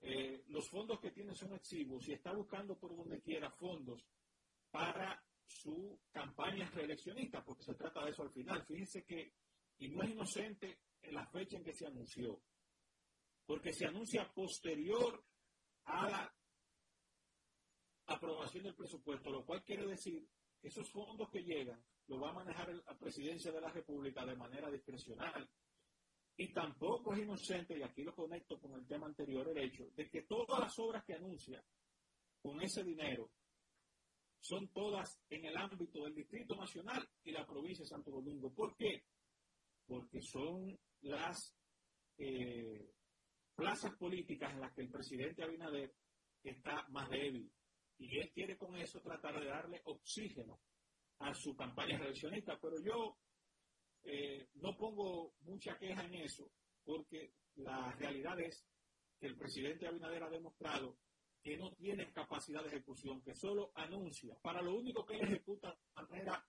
eh, 0.00 0.44
los 0.48 0.68
fondos 0.68 1.00
que 1.00 1.12
tiene 1.12 1.34
son 1.34 1.54
exiguos 1.54 2.06
y 2.08 2.12
está 2.12 2.34
buscando 2.34 2.76
por 2.76 2.94
donde 2.94 3.22
quiera 3.22 3.50
fondos 3.50 4.04
para 4.70 5.24
su 5.46 6.00
campaña 6.10 6.70
reeleccionista, 6.70 7.44
porque 7.44 7.64
se 7.64 7.74
trata 7.74 8.04
de 8.04 8.10
eso 8.10 8.22
al 8.22 8.32
final. 8.32 8.64
Fíjense 8.66 9.04
que, 9.04 9.32
y 9.78 9.88
no 9.88 10.02
es 10.02 10.10
inocente 10.10 10.80
en 11.02 11.14
la 11.14 11.26
fecha 11.26 11.56
en 11.56 11.64
que 11.64 11.72
se 11.72 11.86
anunció, 11.86 12.42
porque 13.46 13.72
se 13.72 13.86
anuncia 13.86 14.30
posterior 14.32 15.24
a 15.84 16.08
la 16.08 16.34
aprobación 18.06 18.64
del 18.64 18.74
presupuesto, 18.74 19.30
lo 19.30 19.44
cual 19.44 19.62
quiere 19.64 19.86
decir 19.86 20.26
esos 20.62 20.90
fondos 20.90 21.30
que 21.30 21.42
llegan 21.42 21.82
los 22.06 22.22
va 22.22 22.30
a 22.30 22.34
manejar 22.34 22.74
la 22.74 22.98
presidencia 22.98 23.50
de 23.50 23.60
la 23.60 23.70
República 23.70 24.24
de 24.26 24.36
manera 24.36 24.70
discrecional. 24.70 25.48
Y 26.36 26.52
tampoco 26.52 27.14
es 27.14 27.20
inocente, 27.20 27.78
y 27.78 27.82
aquí 27.82 28.02
lo 28.02 28.14
conecto 28.14 28.58
con 28.58 28.72
el 28.74 28.86
tema 28.86 29.06
anterior, 29.06 29.48
el 29.48 29.58
hecho 29.58 29.88
de 29.94 30.10
que 30.10 30.22
todas 30.22 30.60
las 30.60 30.78
obras 30.78 31.04
que 31.04 31.14
anuncia 31.14 31.64
con 32.42 32.60
ese 32.60 32.82
dinero 32.82 33.30
son 34.44 34.68
todas 34.68 35.18
en 35.30 35.46
el 35.46 35.56
ámbito 35.56 36.04
del 36.04 36.14
Distrito 36.14 36.54
Nacional 36.54 37.08
y 37.24 37.32
la 37.32 37.46
provincia 37.46 37.82
de 37.82 37.88
Santo 37.88 38.10
Domingo. 38.10 38.52
¿Por 38.52 38.76
qué? 38.76 39.02
Porque 39.86 40.20
son 40.20 40.78
las 41.00 41.56
eh, 42.18 42.92
plazas 43.54 43.96
políticas 43.96 44.52
en 44.52 44.60
las 44.60 44.74
que 44.74 44.82
el 44.82 44.90
presidente 44.90 45.42
Abinader 45.42 45.94
está 46.42 46.86
más 46.90 47.08
débil. 47.08 47.50
Y 47.96 48.18
él 48.18 48.30
quiere 48.34 48.58
con 48.58 48.76
eso 48.76 49.00
tratar 49.00 49.40
de 49.40 49.46
darle 49.46 49.80
oxígeno 49.84 50.60
a 51.20 51.32
su 51.32 51.56
campaña 51.56 51.96
reeleccionista, 51.96 52.58
pero 52.60 52.76
yo 52.82 53.16
eh, 54.02 54.50
no 54.56 54.76
pongo 54.76 55.36
mucha 55.40 55.78
queja 55.78 56.04
en 56.04 56.16
eso, 56.16 56.50
porque 56.84 57.32
la 57.54 57.92
realidad 57.92 58.38
es 58.40 58.62
que 59.18 59.26
el 59.26 59.38
presidente 59.38 59.86
Abinader 59.86 60.24
ha 60.24 60.28
demostrado 60.28 60.98
que 61.44 61.58
no 61.58 61.74
tiene 61.74 62.10
capacidad 62.10 62.62
de 62.62 62.68
ejecución, 62.68 63.20
que 63.20 63.34
solo 63.34 63.70
anuncia. 63.74 64.34
Para 64.40 64.62
lo 64.62 64.74
único 64.74 65.04
que 65.04 65.18
ejecuta 65.18 65.68
de 65.70 66.02
manera 66.02 66.42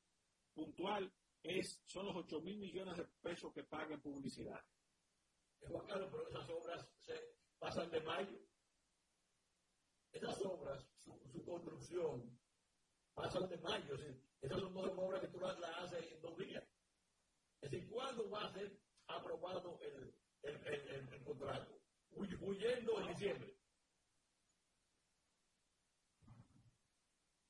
puntual 0.53 1.13
es, 1.43 1.83
son 1.85 2.05
los 2.05 2.15
8 2.15 2.39
mil 2.39 2.57
millones 2.57 2.95
de 2.95 3.03
pesos 3.21 3.53
que 3.53 3.65
paga 3.65 3.93
en 3.93 4.01
publicidad. 4.01 4.63
Juan 5.67 5.85
Carlos, 5.85 6.09
pero 6.09 6.29
esas 6.29 6.49
obras 6.49 6.89
se 7.01 7.13
pasan 7.59 7.91
de 7.91 7.99
mayo. 8.01 8.39
Esas 10.13 10.45
obras, 10.45 10.87
su, 11.03 11.43
construcción, 11.43 12.39
pasan 13.13 13.49
de 13.49 13.57
mayo. 13.57 13.95
esas 14.39 14.61
son 14.61 14.73
dos 14.73 14.91
obras 14.95 15.19
que 15.19 15.27
tú 15.27 15.41
las, 15.41 15.57
haces 15.59 16.09
en 16.13 16.21
dos 16.21 16.37
días. 16.37 16.63
Es 17.59 17.69
decir, 17.69 17.89
¿cuándo 17.89 18.29
va 18.29 18.45
a 18.45 18.53
ser 18.53 18.79
aprobado 19.07 19.77
el 19.81 21.23
contrato? 21.25 21.81
Huyendo 22.15 23.01
en 23.01 23.07
diciembre. 23.09 23.55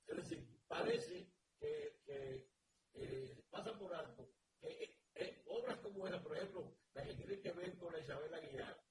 Es 0.08 0.30
decir, 0.30 0.55
parece 0.68 1.32
que, 1.60 2.00
que 2.06 2.50
eh, 2.94 3.44
pasa 3.50 3.78
por 3.78 3.94
alto 3.94 4.30
que 4.60 4.68
eh, 4.68 4.98
eh, 5.16 5.44
obras 5.48 5.80
como 5.80 6.08
esa, 6.08 6.22
por 6.22 6.36
ejemplo, 6.36 6.76
las 6.94 7.08
que 7.08 7.14
tienen 7.16 7.42
que 7.42 7.52
ver 7.52 7.78
con 7.78 7.94
la 7.94 8.00
Isabel 8.00 8.34
Aguilar, 8.34 8.82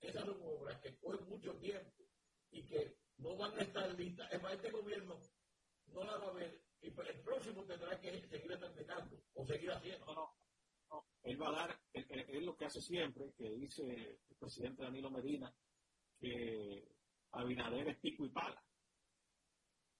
esas 0.00 0.24
son 0.24 0.40
obras 0.42 0.80
que 0.80 0.96
cogen 0.98 1.28
mucho 1.28 1.54
tiempo 1.58 2.04
y 2.50 2.62
que 2.66 2.98
no 3.18 3.36
van 3.36 3.58
a 3.58 3.62
estar 3.62 3.94
listas. 3.94 4.32
Es 4.32 4.42
más, 4.42 4.54
este 4.54 4.70
gobierno 4.70 5.20
no 5.86 6.04
la 6.04 6.16
va 6.16 6.28
a 6.28 6.32
ver 6.32 6.64
y 6.84 6.88
el 6.88 7.20
próximo 7.22 7.64
tendrá 7.64 7.98
que 7.98 8.10
seguir 8.10 8.28
terminando 8.28 9.22
o 9.34 9.46
seguir 9.46 9.70
haciendo. 9.70 10.04
No, 10.04 10.36
no, 10.90 11.06
Él 11.22 11.40
va 11.40 11.48
a 11.48 11.52
dar, 11.52 11.80
es 11.94 12.42
lo 12.42 12.54
que 12.56 12.66
hace 12.66 12.82
siempre, 12.82 13.32
que 13.38 13.50
dice 13.50 13.82
el 14.28 14.36
presidente 14.38 14.82
Danilo 14.82 15.10
Medina, 15.10 15.54
que 16.20 16.86
Abinader 17.30 17.88
es 17.88 17.98
pico 18.00 18.26
y 18.26 18.28
pala. 18.28 18.62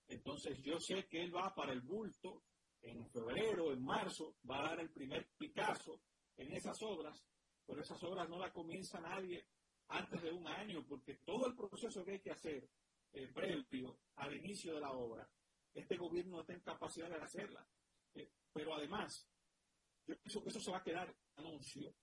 Entonces 0.08 0.60
yo 0.62 0.78
sé 0.80 1.06
que 1.06 1.22
él 1.22 1.34
va 1.34 1.54
para 1.54 1.72
el 1.72 1.80
bulto 1.80 2.44
en 2.82 3.08
febrero, 3.10 3.72
en 3.72 3.82
marzo, 3.82 4.36
va 4.48 4.60
a 4.60 4.68
dar 4.70 4.80
el 4.80 4.90
primer 4.90 5.28
Picasso 5.38 6.02
en 6.36 6.52
esas 6.52 6.80
obras, 6.82 7.24
pero 7.66 7.80
esas 7.80 8.02
obras 8.02 8.28
no 8.28 8.38
las 8.38 8.52
comienza 8.52 9.00
nadie 9.00 9.46
antes 9.88 10.22
de 10.22 10.32
un 10.32 10.46
año, 10.46 10.84
porque 10.86 11.16
todo 11.24 11.46
el 11.46 11.54
proceso 11.54 12.04
que 12.04 12.12
hay 12.12 12.20
que 12.20 12.32
hacer 12.32 12.68
eh, 13.12 13.28
previo 13.28 13.98
al 14.16 14.34
inicio 14.36 14.74
de 14.74 14.80
la 14.80 14.92
obra, 14.92 15.28
este 15.72 15.96
gobierno 15.96 16.36
no 16.36 16.40
está 16.40 16.52
en 16.52 16.60
capacidad 16.60 17.08
de 17.08 17.16
hacerla. 17.16 17.66
Eh, 18.14 18.30
pero 18.52 18.74
además, 18.74 19.28
yo 20.06 20.18
pienso 20.18 20.42
que 20.42 20.48
eso 20.50 20.60
se 20.60 20.70
va 20.70 20.78
a 20.78 20.82
quedar 20.82 21.14
anuncio, 21.36 21.94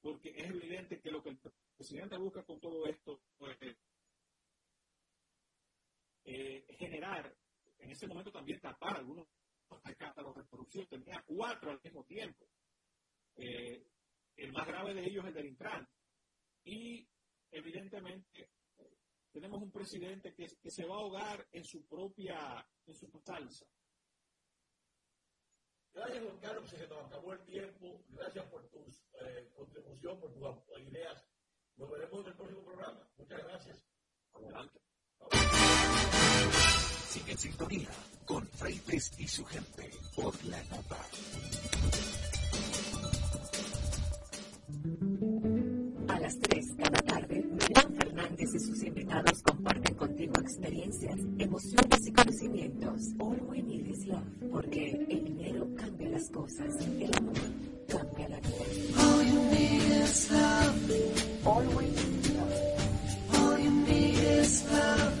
porque 0.00 0.30
es 0.30 0.50
evidente 0.50 1.00
que 1.00 1.10
lo 1.10 1.22
que 1.22 1.30
el 1.30 1.40
presidente 1.76 2.16
busca 2.16 2.44
con 2.44 2.60
todo 2.60 2.86
esto 2.86 3.22
es 3.60 3.76
eh, 6.24 6.64
generar, 6.78 7.34
en 7.78 7.90
ese 7.90 8.06
momento 8.06 8.30
también 8.30 8.60
tapar 8.60 8.96
algunos 8.98 9.26
catálogos 9.96 10.36
de 10.36 10.50
producción, 10.50 10.86
tenía 10.86 11.22
cuatro 11.26 11.70
al 11.70 11.80
mismo 11.82 12.04
tiempo. 12.04 12.46
Eh, 13.36 13.86
el 14.36 14.52
más 14.52 14.66
grave 14.66 14.94
de 14.94 15.04
ellos 15.04 15.24
es 15.24 15.28
el 15.28 15.34
del 15.34 15.46
Intran. 15.46 15.88
Y 16.64 17.08
evidentemente 17.50 18.50
tenemos 19.32 19.62
un 19.62 19.70
presidente 19.70 20.34
que, 20.34 20.46
que, 20.60 20.70
se 20.70 20.84
va 20.84 20.96
a 20.96 20.98
ahogar 20.98 21.46
en 21.52 21.64
su 21.64 21.86
propia, 21.86 22.66
en 22.86 22.94
su 22.94 23.06
salsa. 23.24 23.66
Gracias, 25.92 26.24
Juan 26.24 26.38
Carlos, 26.38 26.70
se 26.70 26.86
nos 26.86 27.06
acabó 27.06 27.32
el 27.32 27.44
tiempo. 27.44 28.04
Gracias 28.08 28.46
por 28.46 28.68
tu 28.70 28.86
eh, 29.20 29.50
contribución, 29.54 30.20
por 30.20 30.32
tus 30.32 30.80
ideas. 30.80 31.24
Nos 31.76 31.90
veremos 31.90 32.20
en 32.20 32.26
el 32.26 32.36
próximo 32.36 32.64
programa. 32.64 33.10
Muchas 33.16 33.42
gracias. 33.42 33.84
Adelante. 34.32 34.80
Sigue 37.10 37.32
en 37.32 37.38
sintonía 37.38 37.88
con 38.24 38.46
Freites 38.46 39.10
y 39.18 39.26
su 39.26 39.44
gente 39.44 39.90
por 40.14 40.32
la 40.44 40.62
nota. 40.70 40.96
A 46.06 46.20
las 46.20 46.38
3 46.38 46.66
cada 46.78 47.02
tarde, 47.02 47.42
Miriam 47.42 47.96
Fernández 47.98 48.54
y 48.54 48.60
sus 48.60 48.84
invitados 48.84 49.42
comparten 49.42 49.96
contigo 49.96 50.34
experiencias, 50.40 51.18
emociones 51.38 52.06
y 52.06 52.12
conocimientos. 52.12 53.00
All 53.18 53.40
we 53.48 53.60
need 53.60 53.88
is 53.88 54.06
love, 54.06 54.22
porque 54.52 54.90
el 55.08 55.24
dinero 55.24 55.66
cambia 55.76 56.10
las 56.10 56.30
cosas, 56.30 56.76
el 56.86 57.12
amor 57.16 57.34
cambia 57.88 58.28
la 58.28 58.38
vida. 58.38 59.02
All 59.02 59.26
you 59.26 59.42
need 59.50 59.82
is 60.04 60.30
love. 60.30 61.44
All 61.44 61.66
we 61.76 61.86
need 61.86 62.20
is 62.20 62.30
love. 62.36 63.42
All 63.42 63.58
you 63.58 63.70
need 63.70 64.14
is 64.14 64.64
love 64.70 65.20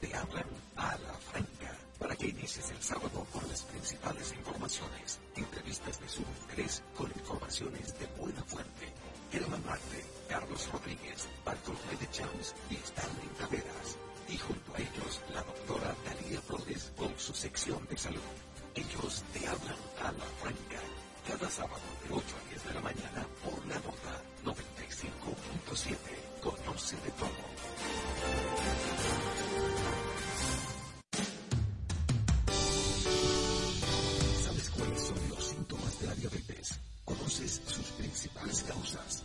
Te 0.00 0.14
hablan 0.14 0.46
a 0.76 0.96
la 0.96 1.12
franca 1.30 1.76
para 1.98 2.16
que 2.16 2.28
inicies 2.28 2.70
el 2.70 2.82
sábado 2.82 3.26
con 3.32 3.46
las 3.48 3.62
principales 3.64 4.32
informaciones, 4.32 5.20
entrevistas 5.36 6.00
de 6.00 6.08
su 6.08 6.22
interés 6.22 6.82
con 6.96 7.10
informaciones 7.10 7.98
de 7.98 8.06
buena 8.18 8.42
fuente. 8.44 8.92
Germán 9.30 9.64
Marte, 9.66 10.04
Carlos 10.28 10.68
Rodríguez, 10.72 11.28
Bartolomé 11.44 11.96
de 12.00 12.10
Champs 12.10 12.54
y 12.70 12.76
Stanley 12.76 13.28
Taveras. 13.38 13.98
Y 14.28 14.38
junto 14.38 14.74
a 14.74 14.78
ellos, 14.78 15.20
la 15.34 15.42
doctora 15.42 15.94
Talía 16.04 16.40
Flores 16.40 16.92
con 16.96 17.18
su 17.18 17.34
sección 17.34 17.86
de 17.90 17.98
salud. 17.98 18.20
Ellos 18.74 19.24
te 19.32 19.46
hablan 19.46 19.76
a 20.02 20.12
la 20.12 20.24
franca 20.40 20.80
cada 21.26 21.50
sábado 21.50 21.82
de 22.08 22.14
8 22.14 22.24
a 22.24 22.48
10 22.48 22.64
de 22.64 22.74
la 22.74 22.80
mañana 22.80 23.26
por 23.44 23.66
la 23.66 23.76
nota 23.76 24.22
95.7. 24.44 25.96
Conoce 26.40 26.96
de 26.96 27.10
todo. 27.10 27.49
Sus 37.48 37.86
principales 37.92 38.62
causas. 38.64 39.24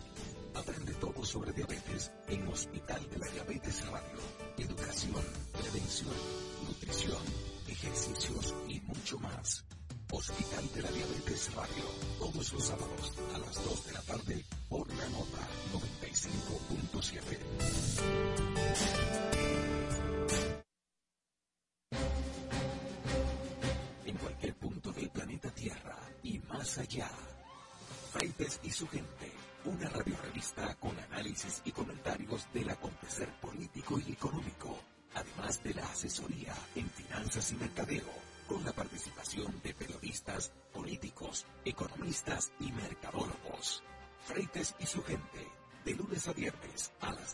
Aprende 0.54 0.94
todo 0.94 1.24
sobre 1.24 1.52
diabetes 1.52 2.10
en 2.28 2.48
Hospital 2.48 3.06
de 3.10 3.18
la 3.18 3.26
Diabetes 3.28 3.86
Radio. 3.88 4.18
Educación, 4.56 5.22
prevención, 5.52 6.14
nutrición, 6.66 7.22
ejercicios 7.68 8.54
y 8.68 8.80
mucho 8.80 9.18
más. 9.18 9.64
Hospital 10.12 10.70
de 10.74 10.82
la 10.82 10.90
Diabetes 10.90 11.54
Radio. 11.54 11.84
Todos 12.18 12.52
los 12.52 12.64
sábados 12.64 13.12
a 13.34 13.38
las 13.38 13.64
2 13.64 13.86
de 13.86 13.92
la 13.92 13.95
su 28.76 28.86
gente 28.88 29.32
una 29.64 29.88
radio 29.88 30.14
revista 30.22 30.74
con 30.74 30.94
análisis 30.98 31.62
y 31.64 31.72
comentarios 31.72 32.46
del 32.52 32.68
acontecer 32.68 33.26
político 33.40 33.98
y 34.06 34.12
económico, 34.12 34.78
además 35.14 35.62
de 35.62 35.72
la 35.72 35.86
asesoría 35.86 36.54
en 36.74 36.86
finanzas 36.90 37.52
y 37.52 37.54
mercadeo, 37.54 38.04
con 38.46 38.62
la 38.66 38.72
participación 38.72 39.62
de 39.62 39.72
periodistas, 39.72 40.52
políticos, 40.74 41.46
economistas 41.64 42.52
y 42.60 42.70
mercadólogos. 42.70 43.82
Freites 44.26 44.74
y 44.78 44.84
su 44.84 45.02
gente, 45.02 45.48
de 45.86 45.94
lunes 45.94 46.28
a 46.28 46.34
viernes 46.34 46.92
a 47.00 47.12
las 47.14 47.25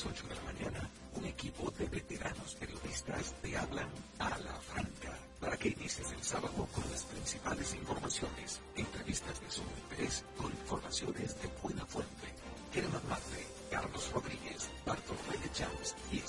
las 0.00 0.12
8 0.12 0.28
de 0.28 0.34
la 0.34 0.42
mañana, 0.42 0.90
un 1.14 1.24
equipo 1.26 1.70
de 1.72 1.86
veteranos 1.86 2.54
periodistas 2.54 3.34
te 3.42 3.56
hablan 3.56 3.88
a 4.18 4.30
la 4.30 4.54
franca 4.60 5.18
para 5.40 5.56
que 5.58 5.68
inicies 5.68 6.10
el 6.12 6.22
sábado 6.22 6.66
con 6.72 6.90
las 6.90 7.04
principales 7.04 7.74
informaciones, 7.74 8.60
entrevistas 8.76 9.40
de 9.40 9.50
su 9.50 9.62
interés 9.82 10.24
con 10.38 10.50
informaciones 10.52 11.36
de 11.42 11.48
buena 11.62 11.84
fuente. 11.84 12.28
Germán 12.72 13.02
Marte, 13.08 13.46
Carlos 13.70 14.10
Rodríguez, 14.12 14.70
Bartolomé 14.86 15.36
de 15.42 15.52
Champs 15.52 15.94
y 16.12 16.19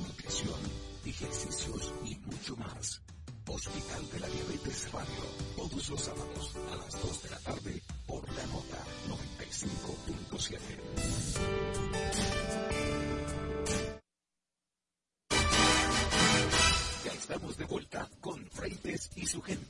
nutrición, 0.00 0.60
ejercicios 1.04 1.92
y 2.04 2.16
mucho 2.26 2.56
más. 2.56 3.02
Hospital 3.52 4.08
de 4.12 4.20
la 4.20 4.28
Diabetes 4.28 4.92
Radio. 4.92 5.24
Todos 5.56 5.90
los 5.90 6.00
sábados 6.00 6.54
a 6.72 6.76
las 6.76 7.02
2 7.02 7.22
de 7.24 7.30
la 7.30 7.38
tarde 7.40 7.82
por 8.06 8.22
la 8.32 8.46
nota 8.46 8.78
95.7. 9.08 10.60
Ya 17.04 17.12
estamos 17.12 17.56
de 17.56 17.64
vuelta 17.64 18.08
con 18.20 18.46
Freites 18.50 19.10
y 19.16 19.26
su 19.26 19.42
gente 19.42 19.69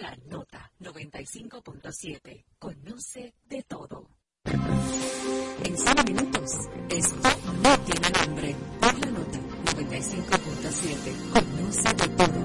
La 0.00 0.14
Nota 0.26 0.70
95.7. 0.80 2.44
Conoce 2.58 3.34
de 3.48 3.62
todo. 3.62 4.10
En 4.44 5.78
solo 5.78 6.04
minutos, 6.04 6.50
esto 6.90 7.28
no 7.62 7.78
tiene 7.80 8.10
nombre. 8.10 8.54
Por 8.78 8.98
la 8.98 9.10
Nota 9.10 9.38
95.7. 9.74 11.32
Conoce 11.32 11.94
de 11.94 12.08
todo. 12.14 12.35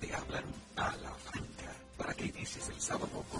te 0.00 0.14
hablan 0.14 0.44
a 0.76 0.96
la 0.96 1.12
franca 1.14 1.72
para 1.96 2.14
que 2.14 2.26
inicies 2.26 2.68
el 2.68 2.80
sábado 2.80 3.24
con 3.30 3.39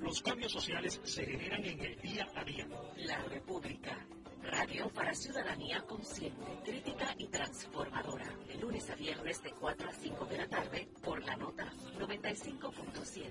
Los 0.00 0.22
cambios 0.22 0.52
sociales 0.52 1.00
se 1.02 1.26
generan 1.26 1.64
en 1.64 1.80
el 1.80 2.00
día 2.00 2.28
a 2.36 2.44
día. 2.44 2.68
La 2.98 3.18
república. 3.24 4.06
Radio 4.42 4.88
para 4.90 5.14
ciudadanía 5.14 5.80
consciente, 5.82 6.60
crítica 6.64 7.14
y 7.18 7.28
transformadora. 7.28 8.30
De 8.46 8.56
lunes 8.56 8.88
a 8.90 8.94
viernes 8.94 9.42
de 9.42 9.50
4 9.52 9.88
a 9.88 9.92
5 9.92 10.26
de 10.26 10.36
la 10.36 10.46
tarde 10.48 10.88
por 11.02 11.24
la 11.24 11.34
nota 11.36 11.72
95.7. 11.98 13.30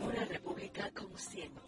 Una 0.00 0.24
república 0.24 0.90
consciente. 0.90 1.67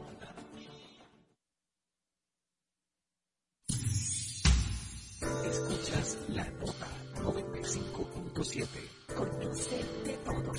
Escuchas 5.45 6.17
la 6.29 6.43
nota 6.59 6.87
95.7. 7.23 8.67
Conoce 9.15 9.77
de 10.05 10.13
todo. 10.25 10.51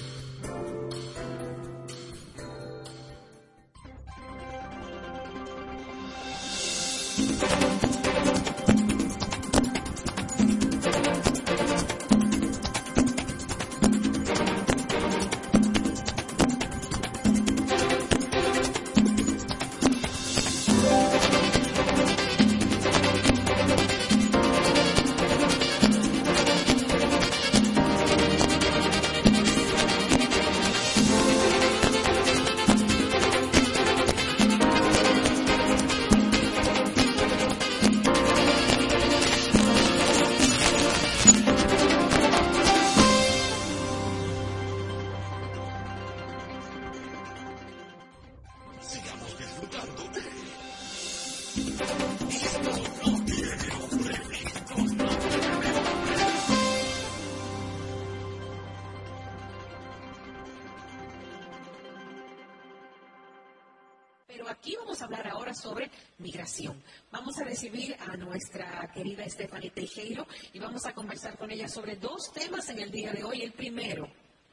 Conversar 71.13 71.37
con 71.37 71.51
ella 71.51 71.69
sobre 71.69 71.97
dos 71.97 72.33
temas 72.33 72.71
en 72.71 72.79
el 72.79 72.91
día 72.91 73.13
de 73.13 73.23
hoy. 73.23 73.43
El 73.43 73.53
primero, 73.53 74.09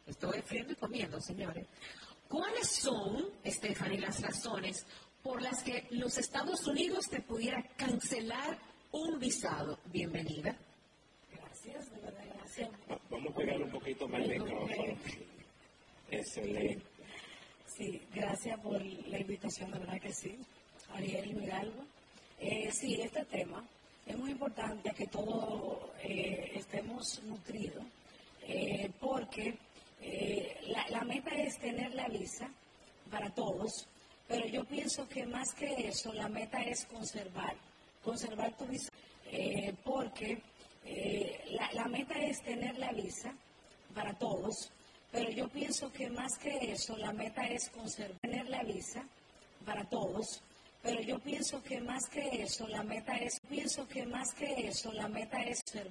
estoy 0.05 0.41
friendo 0.41 0.73
y 0.73 0.75
comiendo, 0.75 1.21
señores. 1.21 1.65
¿Cuáles 2.27 2.67
son, 2.67 3.29
Stephanie, 3.45 3.97
las 3.97 4.21
razones 4.21 4.85
por 5.23 5.41
las 5.41 5.63
que 5.63 5.87
los 5.91 6.17
Estados 6.17 6.67
Unidos 6.67 7.05
te 7.09 7.21
pudiera 7.21 7.63
cancelar 7.77 8.59
un 8.91 9.17
visado? 9.19 9.79
Bienvenida. 9.85 10.53
Gracias, 11.31 11.89
de 11.91 12.01
verdad, 12.01 12.25
gracias. 12.35 12.69
Vamos 13.09 13.31
a 13.31 13.35
pegar 13.37 13.61
un 13.61 13.71
poquito 13.71 14.09
más 14.09 14.21
el 14.21 14.41
micrófono. 14.41 14.97
Excelente. 16.11 16.85
Sí, 17.67 18.01
gracias 18.13 18.59
por 18.59 18.83
la 18.83 19.17
invitación, 19.17 19.71
de 19.71 19.79
verdad 19.79 20.01
que 20.01 20.11
sí. 20.11 20.37
Ariel 20.93 21.31
y 21.31 21.33
Miralba. 21.35 21.85
Eh, 22.37 22.69
sí, 22.73 22.99
este 23.01 23.23
tema 23.23 23.63
es 24.09 24.17
muy 24.17 24.31
importante 24.31 24.91
que 24.91 25.05
todos 25.05 25.77
eh, 26.01 26.53
estemos 26.55 27.21
nutridos, 27.23 27.83
eh, 28.41 28.91
porque 28.99 29.55
eh, 30.01 30.57
la, 30.89 31.01
meta 31.01 31.29
es 31.35 31.59
tener 31.59 31.93
la 31.93 32.07
visa 32.07 32.49
para 33.11 33.29
todos, 33.29 33.87
pero 34.27 34.47
yo 34.47 34.65
pienso 34.65 35.07
que 35.07 35.27
más 35.27 35.53
que 35.53 35.87
eso, 35.87 36.11
la 36.13 36.27
meta 36.27 36.59
es 36.63 36.85
conservar, 36.85 37.55
conservar 38.03 38.57
tu 38.57 38.65
visa, 38.65 38.89
porque 39.83 40.41
la, 41.51 41.71
la 41.73 41.85
meta 41.87 42.15
es 42.19 42.41
tener 42.41 42.79
la 42.79 42.91
visa 42.91 43.31
para 43.93 44.13
todos, 44.17 44.71
pero 45.11 45.29
yo 45.29 45.47
pienso 45.49 45.91
que 45.91 46.09
más 46.09 46.35
que 46.39 46.71
eso, 46.71 46.97
la 46.97 47.13
meta 47.13 47.45
es 47.47 47.69
conservar, 47.69 48.17
la 48.47 48.63
visa 48.63 49.03
para 49.65 49.85
todos, 49.85 50.41
pero 50.81 51.01
yo 51.01 51.19
pienso 51.19 51.61
que 51.61 51.81
más 51.81 52.07
que 52.09 52.41
eso, 52.41 52.67
la 52.67 52.83
meta 52.83 53.15
es, 53.17 53.39
pienso 53.49 53.87
que 53.87 54.05
más 54.05 54.33
que 54.33 54.67
eso, 54.67 54.91
la 54.93 55.07
meta 55.07 55.41
es 55.41 55.61
conservar 55.61 55.87